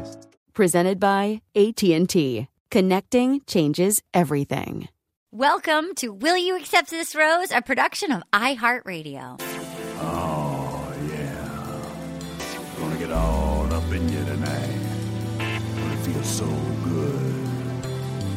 podcasts. 0.00 0.26
Presented 0.54 1.00
by 1.00 1.42
AT&T. 1.54 2.48
Connecting 2.70 3.40
changes 3.46 4.02
everything. 4.14 4.88
Welcome 5.32 5.94
to 5.96 6.12
Will 6.12 6.36
You 6.36 6.56
Accept 6.56 6.90
This 6.90 7.14
Rose, 7.14 7.50
a 7.52 7.62
production 7.62 8.10
of 8.12 8.22
iHeartRadio. 8.32 9.40
Oh, 10.00 10.92
yeah. 11.08 12.78
Gonna 12.78 12.98
get 12.98 13.12
all 13.12 13.72
up 13.72 13.92
in 13.92 14.08
you 14.08 14.24
tonight. 14.24 14.78
Gonna 15.38 15.96
feel 15.98 16.22
so 16.24 16.46
good. 16.84 17.46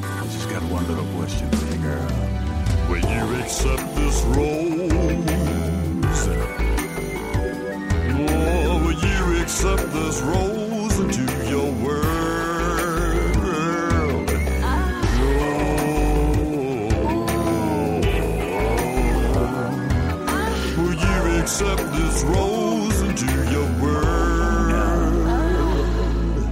I 0.04 0.24
just 0.32 0.50
got 0.50 0.62
one 0.64 0.88
little 0.88 1.06
question 1.16 1.50
for 1.50 1.66
you, 1.76 1.82
girl. 1.82 2.08
Will 2.90 3.00
you 3.00 3.36
accept 3.42 3.96
this 3.96 4.22
rose? 4.24 4.92
Oh, 8.16 8.80
will 8.86 8.94
you 8.94 9.42
accept 9.42 9.92
this 9.94 10.22
rose 10.22 10.73
accept 21.44 21.84
this 21.92 22.24
rose 22.24 23.02
into 23.02 23.26
your 23.52 23.66
world? 23.82 24.72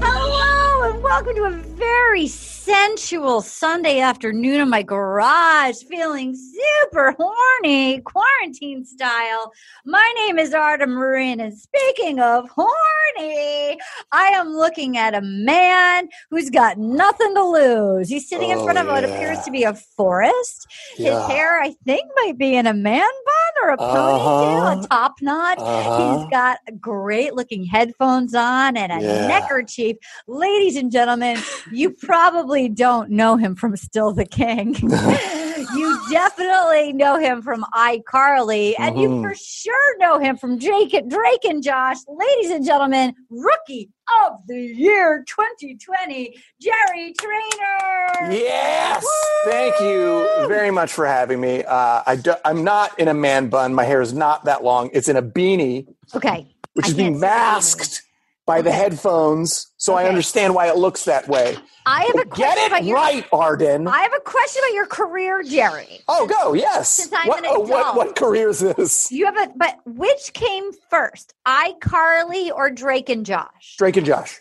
Hello, 0.03 0.91
and 0.91 1.01
welcome 1.01 1.33
to 1.33 1.43
a 1.45 1.51
very 1.51 2.27
sensual 2.75 3.41
Sunday 3.41 3.99
afternoon 3.99 4.61
in 4.61 4.69
my 4.69 4.81
garage, 4.81 5.83
feeling 5.89 6.33
super 6.33 7.13
horny, 7.19 7.99
quarantine 7.99 8.85
style. 8.85 9.51
My 9.85 10.13
name 10.15 10.39
is 10.39 10.53
Arden 10.53 10.91
Myrin, 10.91 11.41
and 11.43 11.53
speaking 11.53 12.21
of 12.21 12.47
horny, 12.55 13.77
I 14.13 14.27
am 14.35 14.53
looking 14.55 14.95
at 14.97 15.13
a 15.13 15.21
man 15.21 16.07
who's 16.29 16.49
got 16.49 16.77
nothing 16.77 17.35
to 17.35 17.43
lose. 17.43 18.07
He's 18.07 18.29
sitting 18.29 18.49
in 18.51 18.59
Oh, 18.59 18.63
front 18.63 18.79
of 18.79 18.87
what 18.87 19.03
yeah. 19.03 19.15
appears 19.15 19.43
to 19.43 19.51
be 19.51 19.63
a 19.63 19.73
forest. 19.73 20.65
His 20.95 21.13
hair, 21.27 21.59
I 21.61 21.75
think, 21.85 22.03
might 22.23 22.37
be 22.37 22.55
in 22.55 22.67
a 22.67 22.73
man 22.73 23.01
bun 23.01 23.63
or 23.65 23.69
a 23.71 23.77
ponytail, 23.77 24.61
Uh-huh. 24.61 24.81
a 24.81 24.87
top 24.87 25.15
knot. 25.21 25.57
Uh-huh. 25.59 26.15
He's 26.15 26.25
got 26.31 26.59
great 26.79 27.33
looking 27.35 27.65
headphones 27.65 28.33
on 28.33 28.77
and 28.77 28.93
a 28.93 29.01
Yeah. 29.01 29.27
neckerchief. 29.27 29.97
Ladies 30.27 30.77
and 30.77 30.89
gentlemen, 30.89 31.37
you 31.69 31.89
probably 31.89 32.60
don't 32.69 33.09
know 33.11 33.37
him 33.37 33.55
from 33.55 33.75
Still 33.75 34.13
the 34.13 34.25
King. 34.25 34.75
you 35.75 36.01
definitely 36.09 36.91
know 36.93 37.17
him 37.17 37.41
from 37.41 37.63
iCarly, 37.73 38.73
and 38.77 38.97
you 38.99 39.07
Mhm. 39.09 39.21
for 39.21 39.35
sure 39.35 39.97
know 39.99 40.17
him 40.19 40.37
from 40.37 40.57
Drake, 40.57 40.91
Drake 41.07 41.45
and 41.45 41.63
Josh. 41.63 41.97
Ladies 42.07 42.51
and 42.51 42.65
gentlemen, 42.65 43.13
Rookie 43.29 43.89
of 44.25 44.33
the 44.47 44.59
Year 44.59 45.23
2020, 45.27 46.35
Jerry 46.61 47.13
Trainor. 47.19 48.31
Yes, 48.33 49.05
thank 49.45 49.79
you 49.79 50.27
very 50.47 50.71
much 50.71 50.91
for 50.91 51.05
having 51.05 51.39
me. 51.39 51.63
Uh, 51.63 52.03
I 52.05 52.15
do, 52.17 52.33
I'm 52.43 52.63
not 52.63 52.97
in 52.99 53.07
a 53.07 53.13
man 53.13 53.47
bun. 53.49 53.73
My 53.73 53.83
hair 53.85 54.01
is 54.01 54.13
not 54.13 54.45
that 54.45 54.63
long. 54.63 54.89
It's 54.93 55.07
in 55.07 55.15
a 55.15 55.21
beanie, 55.23 55.87
Okay. 56.15 56.47
which 56.73 56.85
I 56.85 56.89
is 56.89 56.93
being 56.95 57.13
can't 57.13 57.15
see 57.15 57.21
the 57.21 57.25
beanie. 57.27 57.29
masked 57.53 58.03
by 58.45 58.61
the 58.61 58.71
headphones, 58.71 59.67
so 59.81 59.95
I 59.95 60.07
understand 60.07 60.53
why 60.53 60.67
it 60.67 60.77
looks 60.77 61.05
that 61.05 61.27
way. 61.27 61.57
I 61.87 62.03
have 62.03 62.13
a 62.13 62.25
Get 62.25 62.29
question 62.29 62.67
about 62.67 62.81
it 62.81 62.85
your 62.85 62.95
right, 62.97 63.25
Arden. 63.33 63.87
I 63.87 64.01
have 64.01 64.13
a 64.15 64.19
question 64.19 64.61
about 64.63 64.75
your 64.75 64.85
career, 64.85 65.41
Jerry. 65.41 66.01
oh, 66.07 66.27
go 66.27 66.53
yes. 66.53 66.89
Since 66.89 67.11
I'm 67.11 67.27
what, 67.27 67.39
an 67.39 67.45
oh, 67.49 67.61
what 67.61 67.95
what 67.95 68.15
career 68.15 68.49
is 68.49 68.59
this? 68.59 69.11
You 69.11 69.25
have 69.25 69.37
a 69.37 69.49
but 69.55 69.79
which 69.85 70.33
came 70.33 70.71
first, 70.91 71.33
iCarly 71.47 72.51
or 72.51 72.69
Drake 72.69 73.09
and 73.09 73.25
Josh? 73.25 73.75
Drake 73.79 73.97
and 73.97 74.05
Josh. 74.05 74.39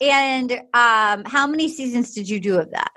And 0.00 0.52
um, 0.72 1.24
how 1.24 1.48
many 1.48 1.68
seasons 1.68 2.14
did 2.14 2.28
you 2.28 2.38
do 2.38 2.56
of 2.60 2.70
that? 2.70 2.92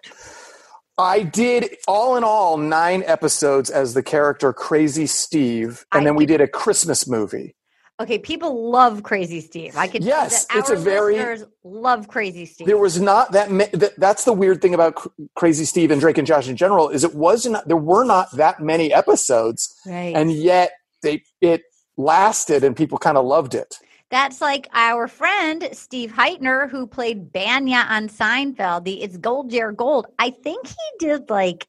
I 1.00 1.24
did 1.24 1.76
all 1.88 2.18
in 2.18 2.24
all 2.24 2.58
nine 2.58 3.04
episodes 3.08 3.72
as 3.72 3.96
the 3.96 4.04
character 4.04 4.54
Crazy 4.54 5.08
Steve, 5.08 5.88
and 5.92 6.04
I 6.04 6.06
then 6.06 6.16
we 6.16 6.28
did 6.28 6.40
a 6.40 6.48
Christmas 6.48 7.08
movie. 7.08 7.56
Okay, 8.04 8.20
people 8.20 8.70
love 8.70 9.02
Crazy 9.04 9.40
Steve. 9.40 9.76
I 9.78 9.88
tell 9.88 10.02
Yes, 10.02 10.46
it's 10.54 10.70
a 10.70 10.76
very- 10.76 11.42
love 11.64 12.08
Crazy 12.10 12.46
Steve. 12.46 12.68
There 12.68 12.78
was 12.78 13.00
not 13.00 13.32
that, 13.32 13.50
that. 13.72 13.94
That's 13.98 14.26
the 14.26 14.34
weird 14.34 14.62
thing 14.62 14.74
about 14.74 14.96
Cr- 14.96 15.08
Crazy 15.36 15.64
Steve 15.64 15.90
and 15.90 16.02
Drake 16.02 16.18
and 16.18 16.28
Josh 16.28 16.50
in 16.50 16.58
general 16.58 16.90
is 16.90 17.04
it 17.06 17.16
wasn't. 17.16 17.66
There 17.66 17.78
were 17.78 18.04
not 18.04 18.30
that 18.36 18.60
many 18.60 18.94
episodes, 18.94 19.74
right. 19.86 20.14
and 20.16 20.32
yet 20.34 20.74
they 21.02 21.24
it 21.40 21.64
lasted, 21.96 22.64
and 22.66 22.76
people 22.76 22.98
kind 22.98 23.18
of 23.18 23.26
loved 23.26 23.56
it. 23.56 23.78
That's 24.10 24.42
like 24.42 24.68
our 24.74 25.08
friend 25.08 25.70
Steve 25.72 26.12
Hytner, 26.12 26.70
who 26.70 26.86
played 26.86 27.32
Bania 27.32 27.90
on 27.90 28.10
Seinfeld. 28.10 28.84
The 28.84 29.02
It's 29.02 29.18
Gold 29.18 29.50
Dear 29.50 29.72
Gold. 29.72 30.08
I 30.20 30.30
think 30.30 30.68
he 30.68 30.76
did 31.00 31.30
like 31.30 31.66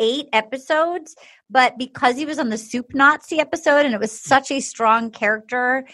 eight 0.00 0.26
episodes, 0.32 1.16
but 1.50 1.78
because 1.78 2.16
he 2.16 2.26
was 2.26 2.38
on 2.38 2.48
the 2.50 2.58
Soup 2.58 2.86
Nazi 2.94 3.40
episode 3.40 3.84
and 3.86 3.94
it 3.94 4.00
was 4.00 4.12
such 4.12 4.50
a 4.50 4.60
strong 4.60 5.10
character, 5.10 5.86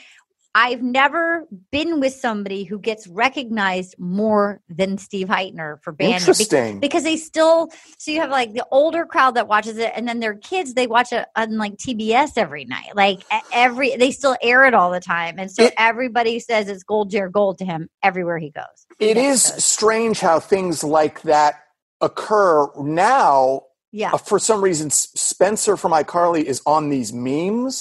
I've 0.57 0.83
never 0.83 1.49
been 1.73 1.99
with 1.99 2.15
somebody 2.15 2.63
who 2.63 2.79
gets 2.79 3.09
recognized 3.09 3.97
more 3.99 4.61
than 4.69 4.99
Steve 4.99 5.27
Hytner 5.27 5.83
for. 5.83 5.91
Be- 5.93 6.13
Interesting. 6.13 6.79
because 6.79 7.03
they 7.03 7.17
still 7.17 7.71
so 7.99 8.13
you 8.13 8.21
have 8.21 8.31
like 8.31 8.53
the 8.53 8.65
older 8.71 9.05
crowd 9.05 9.35
that 9.35 9.49
watches 9.49 9.79
it 9.79 9.93
and 9.97 10.07
then 10.07 10.21
their 10.21 10.35
kids 10.35 10.75
they 10.75 10.87
watch 10.87 11.13
it 11.13 11.27
on 11.35 11.59
like 11.59 11.77
tbs 11.77 12.33
every 12.37 12.65
night 12.67 12.95
like 12.95 13.25
every 13.53 13.97
they 13.97 14.13
still 14.13 14.37
air 14.43 14.65
it 14.65 14.75
all 14.75 14.93
the 14.93 15.01
time 15.01 15.37
and 15.39 15.51
so 15.51 15.65
It- 15.65 15.75
everybody 15.77 16.39
says 16.39 16.69
it's 16.69 16.85
gold 16.85 17.11
dear 17.11 17.29
gold 17.29 17.59
to 17.59 17.65
him 17.65 17.89
everywhere 18.03 18.39
he 18.39 18.51
goes 18.51 18.87
It 19.01 19.17
is 19.17 19.43
strange 19.43 20.21
how 20.21 20.39
things 20.39 20.85
like 20.85 21.23
that 21.23 21.55
occur 22.01 22.69
now. 22.77 23.63
Yeah 23.95 24.11
Uh, 24.15 24.19
for 24.19 24.39
some 24.39 24.61
reason, 24.69 24.89
S- 24.89 25.09
Spencer 25.15 25.77
from 25.77 25.93
iCarly 25.93 26.43
is 26.53 26.61
on 26.67 26.91
these 26.91 27.13
memes. 27.13 27.75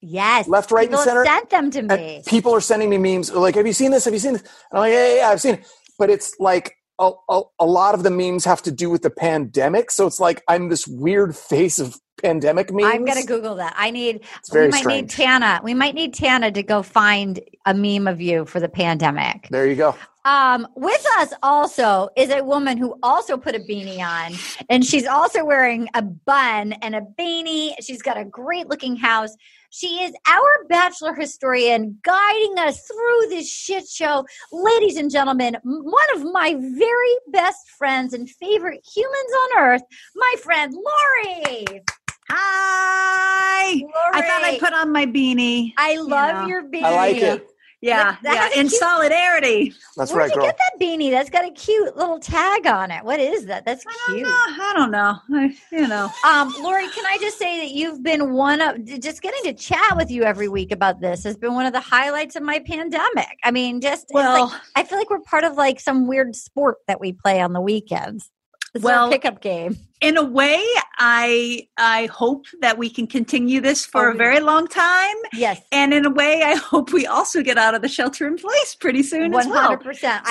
yes 0.00 0.48
left, 0.48 0.70
right, 0.72 0.88
and 0.90 0.98
center, 0.98 1.24
sent 1.24 1.50
them 1.50 1.70
to 1.70 1.82
me 1.82 2.16
And 2.16 2.24
people 2.26 2.52
are 2.54 2.64
sending 2.70 2.88
me 2.94 2.98
memes 2.98 3.30
like, 3.46 3.54
"Have 3.60 3.66
you 3.66 3.76
seen 3.82 3.90
this? 3.94 4.04
Have 4.06 4.14
you 4.14 4.20
seen 4.26 4.34
this?" 4.34 4.42
And 4.42 4.50
I'm 4.72 4.80
like, 4.86 4.92
"Yeah, 4.96 5.06
yeah, 5.08 5.16
yeah 5.20 5.28
I've 5.30 5.40
seen 5.40 5.54
it." 5.56 5.62
But 5.98 6.08
it's 6.14 6.28
like 6.40 6.66
a, 7.02 7.12
a, 7.28 7.42
a 7.60 7.66
lot 7.66 7.94
of 7.94 8.04
the 8.04 8.10
memes 8.10 8.44
have 8.44 8.62
to 8.62 8.70
do 8.70 8.88
with 8.88 9.02
the 9.02 9.10
pandemic, 9.10 9.90
so 9.90 10.06
it's 10.06 10.20
like 10.20 10.42
I'm 10.48 10.68
this 10.68 10.86
weird 10.86 11.36
face 11.36 11.78
of 11.78 11.96
pandemic 12.22 12.72
memes. 12.72 12.94
I'm 12.94 13.04
gonna 13.04 13.24
Google 13.24 13.56
that. 13.56 13.74
I 13.76 13.90
need. 13.90 14.24
very 14.50 14.66
we 14.66 14.70
might 14.70 14.86
need. 14.86 15.10
Tana. 15.10 15.60
We 15.64 15.74
might 15.74 15.94
need 15.94 16.14
Tana 16.14 16.52
to 16.52 16.62
go 16.62 16.82
find 16.82 17.40
a 17.66 17.74
meme 17.74 18.06
of 18.06 18.20
you 18.20 18.44
for 18.44 18.60
the 18.60 18.68
pandemic. 18.68 19.48
There 19.50 19.66
you 19.66 19.74
go. 19.74 19.96
Um, 20.24 20.68
with 20.76 21.04
us 21.18 21.32
also 21.42 22.08
is 22.16 22.30
a 22.30 22.44
woman 22.44 22.78
who 22.78 22.96
also 23.02 23.36
put 23.36 23.56
a 23.56 23.58
beanie 23.58 23.98
on, 23.98 24.34
and 24.68 24.84
she's 24.84 25.06
also 25.06 25.44
wearing 25.44 25.88
a 25.94 26.02
bun 26.02 26.74
and 26.74 26.94
a 26.94 27.00
beanie. 27.18 27.74
She's 27.80 28.02
got 28.02 28.16
a 28.16 28.24
great 28.24 28.68
looking 28.68 28.94
house. 28.94 29.36
She 29.74 30.02
is 30.02 30.12
our 30.28 30.66
bachelor 30.68 31.14
historian 31.14 31.98
guiding 32.02 32.58
us 32.58 32.86
through 32.86 33.30
this 33.30 33.50
shit 33.50 33.88
show. 33.88 34.26
Ladies 34.52 34.98
and 34.98 35.10
gentlemen, 35.10 35.56
one 35.64 36.14
of 36.14 36.30
my 36.30 36.54
very 36.58 37.14
best 37.28 37.70
friends 37.70 38.12
and 38.12 38.28
favorite 38.28 38.86
humans 38.94 39.32
on 39.42 39.62
earth, 39.62 39.82
my 40.14 40.34
friend 40.42 40.74
Lori. 40.74 41.82
Hi. 42.28 43.82
I 44.12 44.20
thought 44.20 44.44
I'd 44.44 44.60
put 44.60 44.74
on 44.74 44.92
my 44.92 45.06
beanie. 45.06 45.72
I 45.78 45.96
love 45.96 46.42
know. 46.42 46.48
your 46.48 46.64
beanie. 46.64 46.82
I 46.82 46.94
like 46.94 47.16
it. 47.16 47.51
Yeah, 47.82 48.16
That 48.22 48.52
yeah. 48.54 48.60
In 48.60 48.68
cute- 48.68 48.78
solidarity. 48.80 49.74
That's 49.96 50.12
Where'd 50.12 50.20
right, 50.20 50.30
you 50.30 50.36
girl. 50.36 50.44
get 50.46 50.56
that 50.56 50.80
beanie? 50.80 51.10
That's 51.10 51.28
got 51.28 51.44
a 51.44 51.50
cute 51.50 51.96
little 51.96 52.20
tag 52.20 52.66
on 52.66 52.92
it. 52.92 53.04
What 53.04 53.18
is 53.18 53.44
that? 53.46 53.64
That's 53.64 53.84
cute. 53.84 53.94
I 53.94 54.06
don't 54.06 54.16
cute. 54.16 54.28
know. 54.28 54.64
I 54.64 54.72
don't 54.74 54.90
know. 54.92 55.16
I, 55.34 55.56
you 55.72 55.88
know. 55.88 56.08
Um, 56.24 56.54
Lori, 56.62 56.88
can 56.90 57.04
I 57.06 57.18
just 57.20 57.38
say 57.38 57.58
that 57.60 57.72
you've 57.72 58.00
been 58.02 58.32
one 58.34 58.60
of 58.60 58.84
just 59.00 59.20
getting 59.20 59.42
to 59.44 59.52
chat 59.52 59.96
with 59.96 60.10
you 60.12 60.22
every 60.22 60.48
week 60.48 60.70
about 60.70 61.00
this 61.00 61.24
has 61.24 61.36
been 61.36 61.54
one 61.54 61.66
of 61.66 61.72
the 61.72 61.80
highlights 61.80 62.36
of 62.36 62.42
my 62.44 62.60
pandemic. 62.60 63.36
I 63.42 63.50
mean, 63.50 63.80
just 63.80 64.06
Well- 64.14 64.46
like, 64.46 64.60
I 64.76 64.84
feel 64.84 64.98
like 64.98 65.10
we're 65.10 65.18
part 65.20 65.42
of 65.44 65.54
like 65.54 65.80
some 65.80 66.06
weird 66.06 66.36
sport 66.36 66.76
that 66.86 67.00
we 67.00 67.12
play 67.12 67.40
on 67.40 67.52
the 67.52 67.60
weekends. 67.60 68.30
It's 68.74 68.82
Well- 68.82 69.10
pickup 69.10 69.40
game. 69.42 69.76
In 70.00 70.16
a 70.16 70.24
way, 70.24 70.64
I 70.98 71.68
I 71.78 72.06
hope 72.06 72.46
that 72.60 72.76
we 72.76 72.88
can 72.90 73.06
continue 73.06 73.60
this 73.60 73.84
for 73.86 74.08
Oh, 74.08 74.12
a 74.12 74.14
very 74.16 74.40
long 74.40 74.66
time. 74.66 75.14
Yes, 75.32 75.60
And 75.70 75.94
in 75.94 76.04
a 76.06 76.10
way, 76.10 76.42
I 76.42 76.54
hope 76.56 76.92
we 76.92 77.06
also 77.06 77.42
get 77.42 77.56
out 77.58 77.74
of 77.74 77.82
the 77.82 77.88
shelter 77.88 78.26
in 78.26 78.36
place 78.36 78.74
pretty 78.74 79.02
soon 79.04 79.30
one 79.30 79.42
as 79.42 79.48
well. 79.48 79.78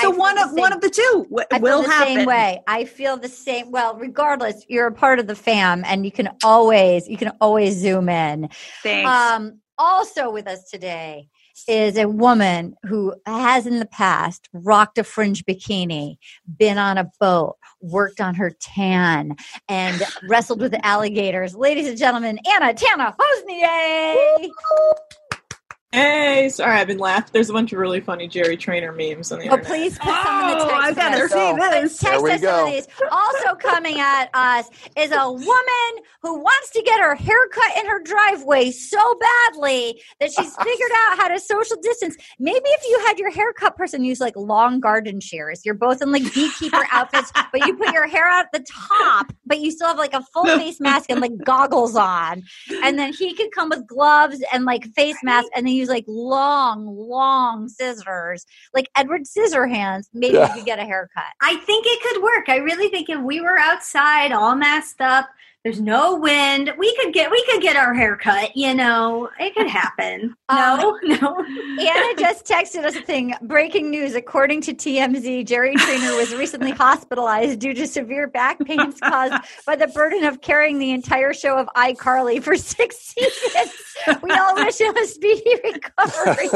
So 0.02 0.10
one 0.10 0.36
of 0.38 0.52
one 0.52 0.72
of 0.74 0.80
the 0.82 0.90
two 0.90 1.26
w- 1.30 1.46
I 1.52 1.58
will 1.58 1.82
the 1.82 1.88
happen. 1.88 2.16
same 2.16 2.26
way. 2.26 2.60
I 2.66 2.84
feel 2.84 3.16
the 3.16 3.28
same. 3.28 3.70
Well, 3.70 3.94
regardless, 3.96 4.64
you're 4.68 4.88
a 4.88 4.92
part 4.92 5.18
of 5.18 5.26
the 5.26 5.36
fam, 5.36 5.84
and 5.86 6.04
you 6.04 6.12
can 6.12 6.28
always 6.44 7.08
you 7.08 7.16
can 7.16 7.32
always 7.40 7.76
zoom 7.76 8.08
in. 8.10 8.50
Thanks. 8.82 9.08
Um, 9.08 9.60
also 9.78 10.30
with 10.30 10.46
us 10.48 10.68
today 10.68 11.28
is 11.68 11.96
a 11.96 12.08
woman 12.08 12.74
who 12.84 13.14
has 13.26 13.66
in 13.66 13.78
the 13.78 13.86
past 13.86 14.48
rocked 14.52 14.98
a 14.98 15.04
fringe 15.04 15.44
bikini, 15.44 16.16
been 16.58 16.78
on 16.78 16.98
a 16.98 17.10
boat, 17.20 17.56
worked 17.80 18.20
on 18.20 18.34
her 18.34 18.50
tan, 18.60 19.36
and 19.68 20.02
wrestled 20.28 20.60
with 20.60 20.74
alligators. 20.82 21.54
Ladies 21.54 21.88
and 21.88 21.98
gentlemen, 21.98 22.38
Anna 22.48 22.74
Tana 22.74 23.14
Hosnier. 23.18 24.50
Hey, 25.94 26.48
sorry, 26.48 26.78
I've 26.78 26.86
been 26.86 26.96
laughing. 26.96 27.28
There's 27.34 27.50
a 27.50 27.52
bunch 27.52 27.70
of 27.74 27.78
really 27.78 28.00
funny 28.00 28.26
Jerry 28.26 28.56
Trainor 28.56 28.92
memes 28.92 29.30
on 29.30 29.40
the 29.40 29.48
Oh, 29.50 29.56
internet. 29.56 29.66
please 29.66 29.98
put 29.98 30.14
some 30.24 30.50
in 30.50 30.56
the 30.56 30.64
oh, 30.64 30.68
text. 30.68 30.74
I've 30.82 30.96
got 30.96 31.10
to 31.10 31.28
see 31.28 31.34
There 31.34 31.82
this. 31.82 31.98
Text 31.98 32.22
we 32.22 32.30
us 32.30 32.40
some 32.40 32.48
go. 32.50 32.66
of 32.66 32.72
these. 32.72 32.86
Also 33.10 33.54
coming 33.56 34.00
at 34.00 34.30
us 34.32 34.70
is 34.96 35.12
a 35.12 35.30
woman 35.30 36.04
who 36.22 36.38
wants 36.38 36.70
to 36.70 36.82
get 36.82 36.98
her 36.98 37.14
hair 37.14 37.46
cut 37.48 37.76
in 37.76 37.84
her 37.86 38.02
driveway 38.02 38.70
so 38.70 38.98
badly 39.20 40.00
that 40.18 40.32
she's 40.32 40.56
figured 40.62 40.90
out 41.08 41.18
how 41.18 41.28
to 41.28 41.38
social 41.38 41.76
distance. 41.82 42.16
Maybe 42.38 42.64
if 42.64 42.82
you 42.88 43.04
had 43.06 43.18
your 43.18 43.30
haircut 43.30 43.76
person 43.76 44.02
use 44.02 44.18
like 44.18 44.34
long 44.34 44.80
garden 44.80 45.20
shears, 45.20 45.60
you're 45.62 45.74
both 45.74 46.00
in 46.00 46.10
like 46.10 46.22
beekeeper 46.32 46.86
outfits, 46.90 47.30
but 47.52 47.66
you 47.66 47.76
put 47.76 47.92
your 47.92 48.06
hair 48.08 48.26
out 48.30 48.46
at 48.46 48.52
the 48.52 48.64
top, 48.72 49.30
but 49.44 49.60
you 49.60 49.70
still 49.70 49.88
have 49.88 49.98
like 49.98 50.14
a 50.14 50.22
full 50.32 50.44
face 50.58 50.80
mask 50.80 51.10
and 51.10 51.20
like 51.20 51.32
goggles 51.44 51.96
on. 51.96 52.44
And 52.82 52.98
then 52.98 53.12
he 53.12 53.34
could 53.34 53.52
come 53.52 53.68
with 53.68 53.86
gloves 53.86 54.42
and 54.54 54.64
like 54.64 54.86
face 54.94 55.16
mask 55.22 55.48
and 55.54 55.66
then 55.66 55.81
use 55.82 55.88
like 55.88 56.04
long, 56.08 56.86
long 56.86 57.68
scissors, 57.68 58.46
like 58.74 58.88
Edward 58.96 59.22
Scissorhands. 59.22 60.08
Maybe 60.14 60.34
Yeah. 60.34 60.48
you 60.48 60.54
could 60.54 60.64
get 60.64 60.78
a 60.78 60.84
haircut. 60.84 61.24
I 61.40 61.56
think 61.56 61.84
it 61.86 62.00
could 62.02 62.22
work. 62.22 62.48
I 62.48 62.56
really 62.56 62.88
think 62.88 63.10
if 63.10 63.20
we 63.20 63.40
were 63.40 63.58
outside 63.58 64.32
all 64.32 64.54
masked 64.54 65.00
up, 65.00 65.28
there's 65.64 65.80
no 65.80 66.16
wind, 66.16 66.72
we 66.76 66.94
could 66.96 67.12
get 67.14 67.30
we 67.30 67.44
could 67.50 67.62
get 67.62 67.76
our 67.76 67.94
hair 67.94 68.16
cut, 68.16 68.56
you 68.56 68.74
know. 68.74 69.28
It 69.38 69.54
could 69.54 69.68
happen. 69.68 70.34
Um, 70.52 70.78
no, 70.80 70.98
no. 71.02 71.44
Anna 71.80 72.14
just 72.18 72.44
texted 72.46 72.84
us 72.84 72.94
a 72.94 73.00
thing. 73.00 73.34
Breaking 73.40 73.90
news. 73.90 74.14
According 74.14 74.60
to 74.62 74.74
TMZ, 74.74 75.46
Jerry 75.46 75.74
Trainor 75.76 76.14
was 76.14 76.34
recently 76.34 76.70
hospitalized 76.84 77.58
due 77.58 77.72
to 77.72 77.86
severe 77.86 78.26
back 78.26 78.58
pains 78.60 79.00
caused 79.00 79.32
by 79.64 79.76
the 79.76 79.86
burden 79.86 80.24
of 80.24 80.42
carrying 80.42 80.78
the 80.78 80.90
entire 80.90 81.32
show 81.32 81.56
of 81.56 81.68
iCarly 81.74 82.42
for 82.42 82.54
six 82.56 82.98
seasons. 82.98 83.72
We 84.22 84.30
all 84.32 84.54
wish 84.56 84.78
him 84.78 84.94
a 84.94 85.06
speedy 85.06 85.54
recovery. 85.64 86.48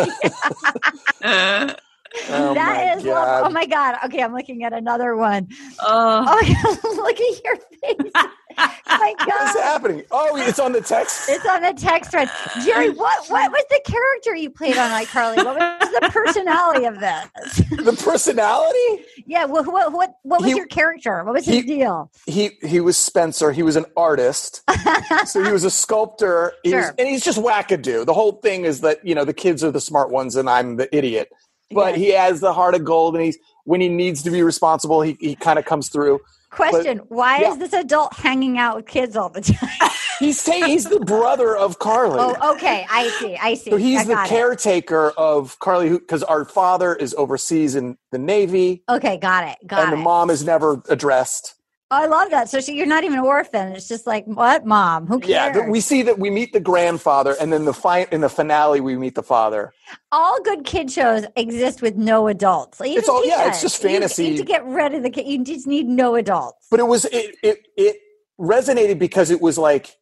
Oh 2.29 2.55
That 2.55 2.77
my 2.77 2.93
is 2.97 3.03
God. 3.05 3.11
love. 3.13 3.47
Oh 3.47 3.51
my 3.51 3.67
god. 3.67 3.97
Okay, 4.05 4.23
I'm 4.23 4.35
looking 4.35 4.63
at 4.65 4.73
another 4.75 5.17
one. 5.17 5.49
Oh, 5.81 6.25
Oh 6.29 6.43
my 6.43 6.55
god, 6.63 6.97
look 6.97 7.19
at 7.21 7.45
your 7.45 7.57
face. 7.57 8.13
My 8.57 8.73
What 9.19 9.49
is 9.49 9.55
god. 9.55 9.63
happening? 9.63 10.03
Oh, 10.11 10.37
it's 10.37 10.59
on 10.59 10.73
the 10.73 10.81
text. 10.81 11.29
It's 11.29 11.45
on 11.47 11.63
the 11.63 11.73
text 11.75 12.11
thread. 12.11 12.31
Jerry, 12.65 12.91
what 12.91 13.27
what 13.29 13.51
was 13.51 13.65
the 13.71 13.81
character 13.85 14.35
you 14.35 14.51
played 14.51 14.77
on 14.77 14.91
iCarly? 14.91 15.37
What 15.45 15.57
was 15.59 15.91
the 15.91 16.09
personality 16.11 16.85
of 16.87 16.99
this? 17.01 17.57
the 17.85 17.93
personality. 18.03 19.05
Yeah, 19.27 19.45
what 19.45 19.67
what 19.67 19.93
what, 19.93 20.15
what 20.23 20.41
was 20.43 20.51
He- 20.51 20.57
your 20.57 20.67
character? 20.67 21.23
What 21.25 21.35
was 21.35 21.45
his 21.47 21.57
he- 21.57 21.63
deal? 21.63 22.11
He 22.27 22.51
he 22.63 22.81
was 22.81 22.97
Spencer. 22.97 23.53
He 23.53 23.63
was 23.63 23.77
an 23.77 23.87
artist. 23.97 24.63
so 25.27 25.43
he 25.45 25.53
was 25.53 25.65
a 25.65 25.71
sculptor. 25.71 26.53
He 26.63 26.75
was- 26.75 26.85
Sure. 26.85 26.95
and 26.99 27.09
he's 27.09 27.25
just 27.25 27.39
wackadoo. 27.39 28.05
The 28.07 28.15
whole 28.15 28.33
thing 28.33 28.65
is 28.65 28.81
that 28.83 29.05
you 29.07 29.15
know 29.15 29.25
the 29.25 29.35
kids 29.35 29.63
are 29.65 29.71
the 29.71 29.81
smart 29.81 30.11
ones 30.11 30.37
and 30.37 30.49
I'm 30.49 30.77
the 30.77 30.95
idiot. 30.97 31.31
But 31.71 31.95
Yes. 31.95 31.99
he 31.99 32.11
has 32.13 32.41
the 32.41 32.53
heart 32.53 32.75
of 32.77 32.85
gold, 32.85 33.17
and 33.17 33.25
he's 33.25 33.39
when 33.65 33.81
he 33.81 33.89
needs 33.89 34.23
to 34.23 34.31
be 34.31 34.43
responsible, 34.43 35.03
he 35.03 35.17
he 35.21 35.35
kind 35.35 35.59
of 35.59 35.65
comes 35.65 35.89
through. 35.89 36.21
Question: 36.57 36.99
Why 37.09 37.41
yeah. 37.41 37.53
is 37.53 37.59
this 37.59 37.73
adult 37.73 38.15
hanging 38.15 38.59
out 38.59 38.77
with 38.77 38.87
kids 38.87 39.17
all 39.17 39.29
the 39.29 39.41
time? 39.81 39.91
He's 40.19 40.43
ta- 40.43 40.53
he's 40.67 40.85
the 40.85 41.01
brother 41.01 41.55
of 41.57 41.79
Carly. 41.79 42.17
oh, 42.19 42.55
okay, 42.55 42.87
I 42.91 43.09
see, 43.21 43.37
I 43.37 43.55
see. 43.55 43.71
So 43.71 43.77
he's 43.77 44.01
I 44.01 44.05
the 44.05 44.15
got 44.15 44.27
it. 44.27 44.31
caretaker 44.31 45.11
of 45.11 45.59
Carly, 45.59 45.91
because 45.91 46.23
our 46.23 46.47
father 46.47 46.95
is 46.95 47.15
overseas 47.19 47.75
in 47.75 47.99
the 48.13 48.19
Navy, 48.19 48.83
Okay, 48.89 49.19
got 49.19 49.45
it, 49.49 49.59
got 49.67 49.81
and 49.81 49.89
it. 49.89 49.93
And 49.93 50.01
the 50.01 50.05
mom 50.05 50.31
is 50.31 50.43
never 50.45 50.83
addressed. 50.89 51.56
Oh, 51.91 52.03
I 52.03 52.07
love 52.07 52.31
that. 52.31 52.49
So 52.49 52.61
she, 52.61 52.77
you're 52.77 52.87
not 52.87 53.05
even 53.05 53.19
an 53.21 53.25
orphan. 53.25 53.73
It's 53.73 53.87
just 53.87 54.09
like 54.09 54.25
what, 54.27 54.67
mom? 54.67 55.07
Who 55.07 55.21
cares? 55.21 55.31
Yeah, 55.31 55.53
th- 55.53 55.67
we 55.69 55.81
see 55.81 56.03
that 56.03 56.19
we 56.19 56.31
meet 56.31 56.53
the 56.53 56.59
grandfather, 56.61 57.37
and 57.41 57.53
then 57.53 57.65
the 57.65 57.73
fi- 57.75 58.09
in 58.11 58.23
the 58.23 58.29
finale 58.29 58.81
we 58.81 58.97
meet 58.97 59.15
the 59.15 59.23
father. 59.23 59.73
all 60.11 60.43
good 60.43 60.65
kid 60.65 60.91
shows 60.91 61.25
exist 61.37 61.83
with 61.83 61.95
no 61.97 62.27
adults. 62.27 62.81
Even 62.81 62.99
It's 62.99 63.09
all- 63.09 63.25
yeah, 63.25 63.37
Tia. 63.39 63.49
it's 63.49 63.63
just 63.63 63.83
You- 63.83 63.89
You, 63.91 64.31
need 64.33 64.37
to 64.39 64.45
get 64.45 64.65
rid 64.67 64.95
of 64.95 65.05
the 65.05 65.11
kid. 65.11 65.27
You 65.29 65.45
just 65.45 65.69
need 65.69 65.87
no 65.87 66.17
adults. 66.17 66.67
But 66.73 66.81
it 66.81 66.89
was 66.89 67.05
it 67.07 67.37
it 67.45 67.69
it 67.77 67.97
resonated 68.41 68.99
because 68.99 69.31
it 69.31 69.41
was 69.41 69.57
like, 69.57 69.97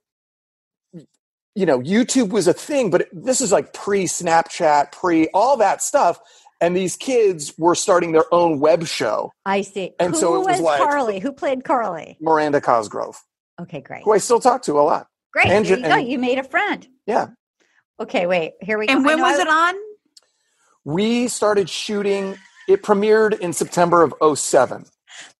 you 1.54 1.66
know, 1.66 1.80
YouTube 1.80 2.30
was 2.30 2.48
a 2.48 2.54
thing, 2.54 2.90
but 2.90 3.02
it, 3.02 3.08
this 3.12 3.42
is 3.42 3.52
like 3.52 3.74
pre 3.74 4.06
Snapchat, 4.06 4.90
pre 4.92 5.28
all 5.34 5.58
that 5.58 5.82
stuff, 5.82 6.18
and 6.64 6.74
these 6.76 6.96
kids 6.96 7.52
were 7.58 7.74
starting 7.74 8.12
their 8.12 8.24
own 8.32 8.58
web 8.60 8.86
show. 8.86 9.30
I 9.44 9.60
see. 9.60 9.92
And 10.00 10.14
Who 10.14 10.20
so 10.20 10.34
it 10.36 10.38
was 10.38 10.46
was 10.46 10.60
like- 10.60 10.80
Carly? 10.80 11.18
Who 11.18 11.32
played 11.32 11.62
Carly? 11.64 12.16
Miranda 12.20 12.60
Cosgrove, 12.60 13.20
Okay, 13.60 13.80
great. 13.82 14.02
who 14.04 14.12
I 14.14 14.18
still 14.18 14.40
talk 14.40 14.62
to 14.62 14.72
a 14.78 14.82
lot. 14.82 15.06
Great. 15.32 15.48
And 15.48 15.66
there 15.66 15.76
you- 15.78 15.82
you 15.84 15.88
go. 15.88 15.96
You 15.96 16.18
made 16.18 16.38
a 16.38 16.44
friend. 16.44 16.86
Yeah. 17.06 17.26
Okay, 18.00 18.26
wait. 18.26 18.52
Here 18.60 18.78
we 18.78 18.86
go. 18.86 18.92
and 18.94 19.04
when 19.04 19.20
was 19.20 19.38
I- 19.38 19.42
it 19.42 19.48
on? 19.48 19.74
We 20.84 21.28
started 21.28 21.68
shooting. 21.68 22.36
It 22.68 22.82
premiered 22.82 23.38
in 23.40 23.52
September 23.52 24.02
of 24.02 24.14
07. 24.38 24.86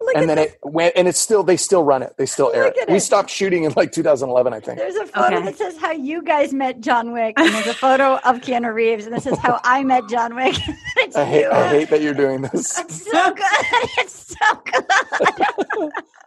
Look 0.01 0.17
and 0.17 0.29
then 0.29 0.37
this. 0.37 0.53
it 0.53 0.59
went 0.63 0.95
and 0.97 1.09
it's 1.09 1.19
still 1.21 1.43
they 1.43 1.57
still 1.57 1.83
run 1.85 2.03
it 2.03 2.15
they 2.19 2.27
still 2.27 2.51
air 2.55 2.65
Look 2.65 2.77
it 2.77 2.89
we 2.91 2.99
stopped 2.99 3.31
shooting 3.31 3.65
in 3.65 3.73
like 3.77 3.93
2011 3.93 4.53
i 4.53 4.61
think 4.61 4.79
There's 4.79 4.97
a 4.97 5.07
photo 5.07 5.37
Okay. 5.37 5.45
that 5.47 5.57
says 5.57 5.77
how 5.79 5.93
you 5.93 6.23
guys 6.23 6.53
met 6.53 6.81
John 6.81 7.13
Wick, 7.13 7.35
and 7.39 7.53
there's 7.55 7.67
a 7.67 7.75
photo 7.75 8.17
of 8.17 8.41
Keanu 8.41 8.73
Reeves, 8.75 9.07
and 9.07 9.15
this 9.15 9.27
is 9.27 9.39
how 9.39 9.61
I 9.65 9.83
met 9.85 10.09
John 10.09 10.35
Wick. 10.37 10.57
i 11.17 11.25
hate 11.25 11.47
i 11.47 11.69
hate 11.69 11.91
that 11.91 12.01
you're 12.03 12.15
doing 12.15 12.43
this 12.43 12.79
It's 12.85 13.11
so 13.11 13.33
good. 13.35 13.45
It's 13.99 14.37
so 14.37 14.63
good. 14.65 14.85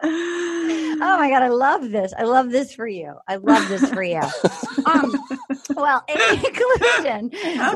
oh 0.02 1.16
my 1.18 1.28
god, 1.30 1.42
I 1.42 1.48
love 1.48 1.90
this. 1.90 2.12
I 2.16 2.22
love 2.24 2.50
this 2.50 2.72
for 2.74 2.86
you. 2.86 3.14
I 3.28 3.36
love 3.36 3.68
this 3.68 3.88
for 3.90 4.02
you. 4.02 4.20
Um, 4.86 5.12
well, 5.76 6.02
in 6.08 6.16
conclusion, 6.40 7.30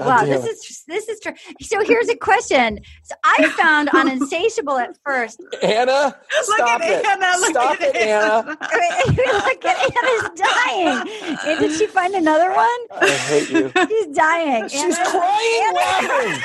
wow, 0.04 0.24
this 0.24 0.44
is 0.46 0.84
this 0.86 1.08
is 1.08 1.20
true. 1.20 1.32
So 1.60 1.82
here's 1.84 2.08
a 2.08 2.16
question. 2.16 2.78
So 3.02 3.14
I 3.24 3.48
found 3.50 3.90
on 3.90 4.08
Insatiable 4.10 4.78
at 4.78 4.96
first. 5.04 5.42
Anna 5.62 6.16
stop 6.42 6.80
at 6.80 6.90
it 6.90 7.06
Anna, 7.06 7.38
look 7.40 7.50
stop 7.50 7.80
at 7.80 7.94
it 7.94 7.96
anna 8.08 8.44
Look 8.46 9.64
at 9.64 9.76
Anna's 9.96 10.30
dying. 10.34 10.98
And 11.46 11.58
did 11.60 11.72
she 11.78 11.86
find 11.86 12.14
another 12.14 12.50
one? 12.52 12.80
i 13.00 13.08
hate 13.08 13.50
you 13.50 13.72
She's 13.88 14.06
dying. 14.16 14.68
she's 14.68 14.82
Anna- 14.98 15.10
crying 15.10 15.74
laughing 15.74 16.42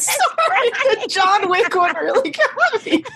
Sorry, 0.00 0.70
the 0.70 1.06
John 1.08 1.48
Wick 1.48 1.74
one 1.74 1.94
really 1.96 2.30
got 2.30 2.84
me. 2.86 3.04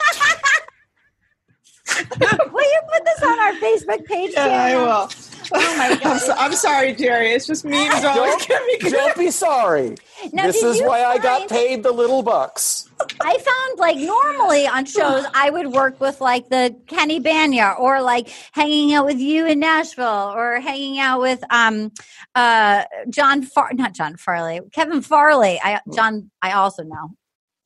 Will 2.52 2.62
you 2.62 2.80
put 2.92 3.04
this 3.04 3.22
on 3.22 3.38
our 3.38 3.52
Facebook 3.54 4.04
page? 4.06 4.32
Yeah, 4.34 4.46
I 4.46 4.76
will. 4.76 5.08
Oh 5.52 5.76
my 5.76 5.98
I'm, 6.04 6.18
so, 6.18 6.34
I'm 6.36 6.52
sorry, 6.54 6.94
Jerry. 6.94 7.32
It's 7.32 7.46
just 7.46 7.64
memes 7.64 8.04
always 8.04 8.46
Don't, 8.46 8.82
me. 8.82 8.90
don't 8.90 9.16
be 9.16 9.30
sorry. 9.30 9.96
Now, 10.32 10.44
this 10.46 10.62
is 10.62 10.80
you 10.80 10.86
why 10.86 11.04
I 11.04 11.18
got 11.18 11.48
paid 11.48 11.82
the 11.82 11.92
little 11.92 12.22
bucks. 12.22 12.88
I 13.20 13.38
found 13.38 13.78
like 13.78 13.96
normally 13.98 14.66
on 14.66 14.84
shows 14.86 15.24
I 15.34 15.50
would 15.50 15.68
work 15.68 16.00
with 16.00 16.20
like 16.20 16.48
the 16.48 16.76
Kenny 16.86 17.20
Bania 17.20 17.78
or 17.78 18.00
like 18.00 18.28
hanging 18.52 18.94
out 18.94 19.04
with 19.04 19.18
you 19.18 19.46
in 19.46 19.60
Nashville 19.60 20.32
or 20.34 20.60
hanging 20.60 20.98
out 20.98 21.20
with 21.20 21.42
um 21.50 21.92
uh 22.34 22.84
John 23.10 23.42
Far 23.42 23.72
not 23.74 23.94
John 23.94 24.16
Farley 24.16 24.60
Kevin 24.72 25.02
Farley 25.02 25.60
I 25.62 25.80
John 25.94 26.30
I 26.40 26.52
also 26.52 26.82
know 26.84 27.14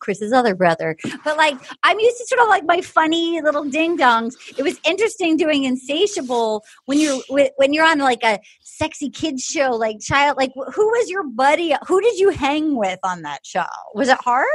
Chris's 0.01 0.33
other 0.33 0.55
brother. 0.55 0.97
But 1.25 1.37
like 1.37 1.57
I'm 1.83 1.99
used 1.99 2.19
to 2.19 2.27
sort 2.27 2.41
of 2.43 2.49
like 2.49 2.65
my 2.65 2.81
funny 2.81 3.41
little 3.43 3.65
ding 3.65 3.97
dongs 3.99 4.35
it 4.59 4.63
was 4.63 4.79
interesting 4.87 5.37
doing 5.37 5.65
insatiable 5.65 6.65
when 6.87 6.99
you're 6.99 7.21
when 7.57 7.73
you're 7.73 7.87
on 7.87 7.99
like 7.99 8.23
a 8.23 8.39
sexy 8.63 9.11
kids 9.11 9.45
show 9.45 9.71
like 9.71 10.01
child 10.01 10.37
like 10.37 10.53
who 10.55 10.87
was 10.89 11.11
your 11.11 11.25
buddy? 11.25 11.75
Who 11.87 12.01
did 12.01 12.19
you 12.19 12.31
hang 12.31 12.77
with 12.77 12.99
on 13.05 13.23
that 13.23 13.45
show? 13.45 13.65
Was 13.95 14.09
it 14.09 14.19
hard? 14.23 14.47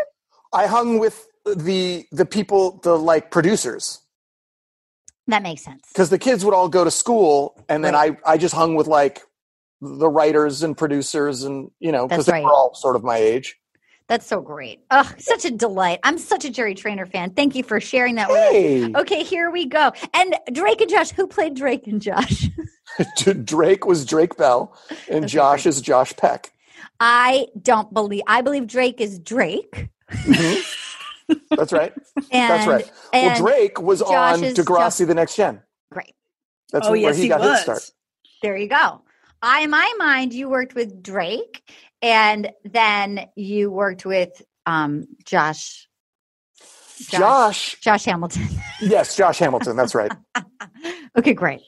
I 0.54 0.68
hung 0.68 1.00
with 1.00 1.28
the 1.46 2.06
the 2.12 2.26
people, 2.26 2.80
the 2.84 2.98
like 2.98 3.32
producers, 3.32 4.00
That 5.28 5.44
makes 5.44 5.64
sense. 5.64 5.82
because 5.92 6.10
the 6.10 6.20
kids 6.20 6.46
would 6.46 6.54
all 6.54 6.70
go 6.70 6.84
to 6.84 6.92
school, 6.92 7.62
and 7.70 7.84
then 7.84 7.96
I 7.96 8.18
I 8.26 8.38
just 8.38 8.54
hung 8.56 8.76
with 8.76 8.88
like 8.88 9.22
the 9.82 10.08
writers 10.08 10.64
and 10.64 10.78
producers, 10.78 11.44
and 11.44 11.70
you 11.80 11.92
know, 11.92 12.08
because 12.08 12.26
That's 12.26 12.38
they 12.38 12.44
right. 12.44 12.44
were 12.46 12.52
all 12.54 12.74
sort 12.76 12.96
of 12.96 13.04
my 13.04 13.18
age. 13.18 13.58
That's 14.08 14.26
so 14.26 14.42
great. 14.42 14.82
Oh, 14.92 15.10
such 15.18 15.46
a 15.46 15.52
delight. 15.52 16.00
I'm 16.04 16.18
such 16.18 16.46
a 16.46 16.50
Jerry 16.50 16.76
Trainor 16.76 17.06
fan. 17.06 17.32
Thank 17.32 17.56
you 17.56 17.64
for 17.64 17.80
sharing 17.80 18.16
that 18.16 18.30
with 18.30 18.38
Hey, 18.38 18.84
us. 18.84 18.92
Okay, 18.96 19.24
here 19.24 19.50
we 19.50 19.66
go. 19.66 19.94
And 20.14 20.36
Drake 20.52 20.82
and 20.82 20.90
Josh, 20.90 21.12
who 21.12 21.26
played 21.26 21.56
Drake 21.56 21.88
and 21.88 22.02
Josh? 22.02 22.50
Drake 23.44 23.86
was 23.86 24.06
Drake 24.06 24.38
Bell, 24.38 24.76
and 25.10 25.26
Okay, 25.26 25.28
Josh 25.28 25.66
is 25.66 25.82
Josh 25.82 26.16
Peck. 26.16 26.52
I 27.00 27.48
don't 27.60 27.94
believe 27.94 28.24
I 28.28 28.42
believe 28.42 28.68
Drake 28.68 29.02
is 29.02 29.20
Drake. 29.20 29.90
Mm-hmm. 30.12 31.36
That's 31.56 31.74
right. 31.74 31.94
And 32.16 32.52
That's 32.52 32.68
right. 32.68 32.92
And 33.12 33.34
well, 33.34 33.42
Drake 33.42 33.82
was 33.82 34.00
Josh 34.00 34.38
on 34.38 34.44
is 34.44 34.58
Degrassi: 34.58 35.08
The 35.08 35.16
Next 35.16 35.36
Gen. 35.36 35.62
Great. 35.92 36.14
That's 36.72 36.88
oh 36.88 36.92
where 36.92 37.00
yes, 37.00 37.16
he, 37.16 37.24
he, 37.24 37.30
got 37.30 37.40
was. 37.40 37.52
his 37.52 37.62
start. 37.62 37.92
There 38.42 38.58
you 38.58 38.68
go. 38.68 39.02
I, 39.42 39.62
in 39.62 39.70
my 39.70 39.94
mind, 39.98 40.34
you 40.34 40.48
worked 40.48 40.74
with 40.74 41.04
Drake, 41.04 41.70
and 42.04 42.52
then 42.66 43.28
you 43.36 43.72
worked 43.72 44.06
with 44.06 44.42
um, 44.68 45.08
Josh, 45.26 45.88
Josh, 47.10 47.80
Josh 47.80 48.06
Hamilton. 48.06 48.48
yes, 48.82 49.16
Josh 49.16 49.40
Hamilton. 49.40 49.76
That's 49.76 49.96
right. 49.96 50.12
Okay, 51.16 51.34
great. 51.34 51.62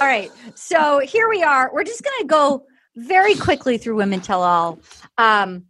All 0.00 0.06
right. 0.06 0.30
So 0.54 1.00
here 1.00 1.28
we 1.28 1.42
are. 1.42 1.70
We're 1.74 1.82
just 1.82 2.04
going 2.04 2.20
to 2.20 2.26
go 2.26 2.66
very 2.94 3.34
quickly 3.34 3.76
through 3.76 3.96
Women 3.96 4.20
Tell 4.20 4.44
All. 4.44 4.78
Um, 5.18 5.64